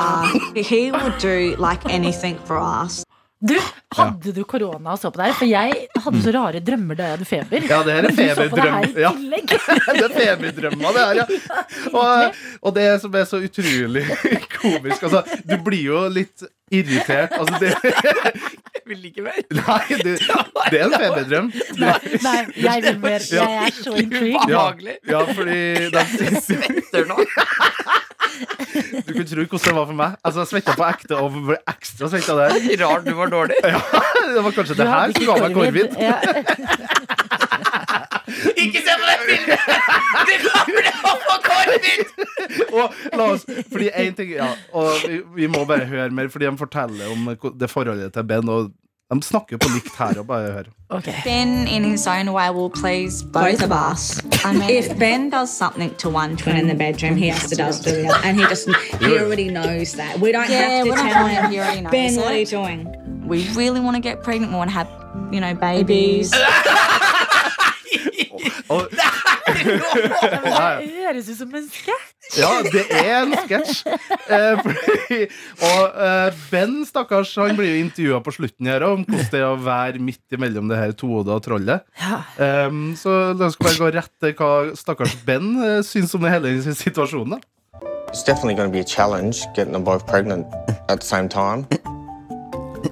[0.56, 3.04] he would do like anything for us.
[3.40, 3.54] Du,
[3.96, 5.32] hadde du korona og så på her?
[5.32, 7.64] For jeg hadde så rare drømmer da jeg hadde feber.
[7.70, 8.98] Ja, det er en du feberdrøm.
[9.00, 9.12] Ja.
[9.96, 11.60] det er feberdrømma, det her, ja.
[11.94, 14.04] Og, og det som er så utrolig
[14.58, 17.32] komisk Altså, du blir jo litt irritert.
[17.32, 19.40] Altså, det Jeg vil ikke mer.
[19.56, 20.14] Nei, det,
[20.70, 21.50] det er en feberdrøm.
[21.80, 23.24] Nei, nei, jeg vil mer.
[23.32, 24.52] Jeg er så intrigued.
[24.52, 24.66] Ja,
[25.14, 25.60] ja fordi
[25.96, 26.04] de
[26.44, 27.24] Svetter nå.
[29.06, 30.16] Du kunne tro hvordan det var for meg.
[30.24, 32.56] Altså, Jeg svetta på ekte og ble ekstra svetta der.
[32.84, 33.58] Rart du var dårlig.
[33.64, 33.80] Ja,
[34.34, 35.88] det var kanskje det her som ga meg korvid.
[36.00, 36.16] Ja.
[38.60, 39.58] Ikke se på det bildet!
[40.28, 42.04] Du kommer til å få korvid!
[42.70, 46.46] Og la oss, fordi en ting ja, Og vi, vi må bare høre mer, fordi
[46.46, 48.50] de forteller om det forholdet til Ben.
[48.52, 48.70] Og
[49.18, 50.18] de snakker på likt her.
[50.18, 50.62] Og bare hør.
[50.90, 51.14] Okay.
[51.24, 54.20] Ben, in his own way, will please both, of us.
[54.44, 57.54] I mean, if Ben does something to one twin in the bedroom, he has to
[57.56, 58.68] does do the other, and he just
[59.00, 60.18] he already knows that.
[60.18, 61.50] We don't Yeah, have to we don't tell tell him, him.
[61.52, 62.16] he already knows ben, it.
[62.20, 62.88] what are you doing?
[63.28, 64.50] We really want to get pregnant.
[64.52, 64.88] We want to have,
[65.32, 66.32] you know, babies.
[68.70, 68.86] Og, oh,
[69.50, 72.16] Det høres ut som en sketsj.
[72.38, 73.82] ja, det er en sketsj.
[74.30, 74.60] Eh,
[75.66, 79.46] og eh, Ben, stakkars, han blir jo intervjua på slutten her om hvordan det er
[79.48, 81.86] å være midt imellom det her tohoda og trollet.
[83.00, 86.54] Så la oss bare gå rett til hva stakkars Ben uh, syns om det hele
[86.62, 87.38] situasjonen.
[87.38, 87.40] da.
[88.10, 90.46] It's definitely going to be a challenge getting them both pregnant
[90.88, 91.66] at the same time.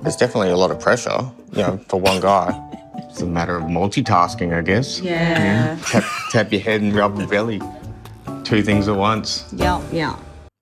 [0.03, 2.55] There's definitely a lot of pressure, you know, for one guy.
[3.19, 5.01] It's a matter of multitasking, I guess.
[5.03, 5.77] Yeah.
[5.91, 7.61] Tap, tap your head and rub your belly.
[8.45, 9.43] Two things at once.
[9.51, 10.15] Yeah, yeah.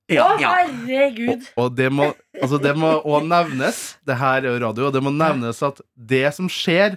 [0.08, 1.50] Å, herregud.
[1.60, 5.04] Og det må, altså det må også nevnes, det her er jo radio, og det
[5.04, 6.96] må nevnes at det som skjer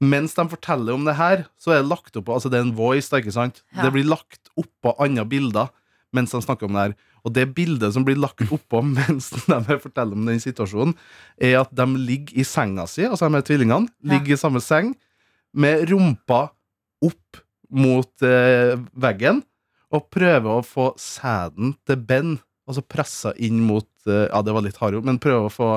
[0.00, 2.64] mens de forteller om det her, så er det lagt opp på Altså det er
[2.70, 3.60] en voice, da, ikke sant?
[3.74, 3.84] Ja.
[3.84, 5.68] Det blir lagt oppå andre bilder
[6.16, 6.96] mens de snakker om det her.
[7.26, 10.96] Og det bildet som blir lagt oppå mens de forteller om den situasjonen,
[11.40, 14.94] er at de ligger i senga si, altså de her tvillingene, ligger i samme seng,
[15.50, 16.46] med rumpa
[17.04, 17.40] opp
[17.70, 19.42] mot eh, veggen,
[19.90, 22.36] og prøver å få sæden til Ben,
[22.70, 25.70] altså pressa inn mot eh, Ja, det var litt hardt, men prøver å få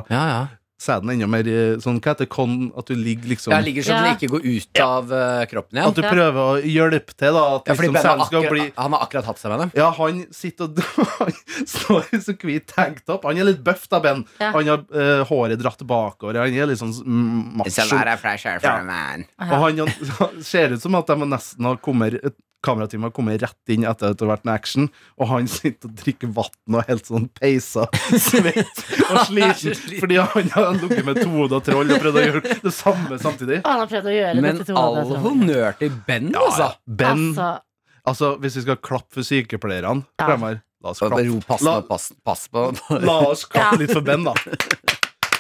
[0.84, 2.58] sæden enda mer eh, sånn, Hva heter kon?
[2.78, 5.80] At du ligger liksom Jeg ligger sånn at den ikke går ut av eh, kroppen
[5.80, 5.88] igjen.
[5.94, 7.44] At du prøver å hjelpe til, da.
[7.58, 9.54] At Ja, fordi liksom, Ben har sæden skal akkurat- bli Han har akkurat hatt seg
[9.54, 9.72] med dem.
[9.80, 10.84] ja, han sitter og
[11.24, 11.34] Han
[11.74, 13.24] står i så hvit tanktopp.
[13.30, 14.26] Han er litt bøff, da, Ben.
[14.40, 14.52] Ja.
[14.58, 16.42] Han har eh, håret dratt bakover.
[16.44, 17.96] Han er litt sånn mm, It's a macho.
[17.96, 19.26] lot of fresh air for a man.
[19.40, 19.84] Og han,
[20.20, 22.20] han ser ut som at de nesten har kommet
[22.64, 24.86] Kamerateamet har kommet rett inn etter at det har vært en action,
[25.20, 27.86] og han sitter og drikker vann og helt sånn peisa,
[28.30, 32.74] svett og sliten fordi han har ligget med tohoda troll og prøvd å gjøre det
[32.74, 33.60] samme samtidig.
[33.68, 36.72] Han har prøvd å gjøre Men til all honnør til Ben, altså.
[36.88, 37.52] Ben Altså,
[38.04, 40.26] Altså, Hvis vi skal klappe for sykepleierne Ja.
[40.28, 42.66] fremover La oss Ro, klappe, pass, la, pass, pass på.
[43.04, 44.34] la oss klappe litt for Ben, da.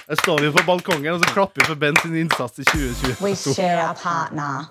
[0.07, 3.17] Her står vi på balkongen og så klapper vi for Ben sin innsats i 2022.
[3.23, 4.67] We share our partner.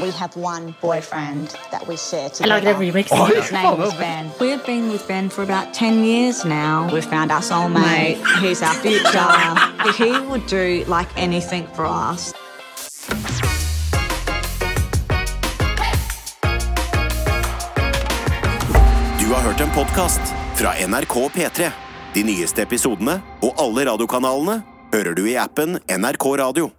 [0.00, 2.54] We have one boyfriend that we share together.
[2.54, 3.08] I like the remix.
[3.10, 4.30] Oh, His name is Ben.
[4.40, 6.88] We've been with Ben for about 10 years now.
[6.92, 8.22] We've found our soulmate.
[8.40, 9.94] He's our future.
[9.96, 12.32] he would do like anything for us.
[19.20, 20.20] Du har hørt en podkast
[20.54, 21.70] fra NRK P3.
[22.14, 24.62] De nyeste episodene og alle radiokanalene
[24.94, 26.77] hører du i appen NRK Radio.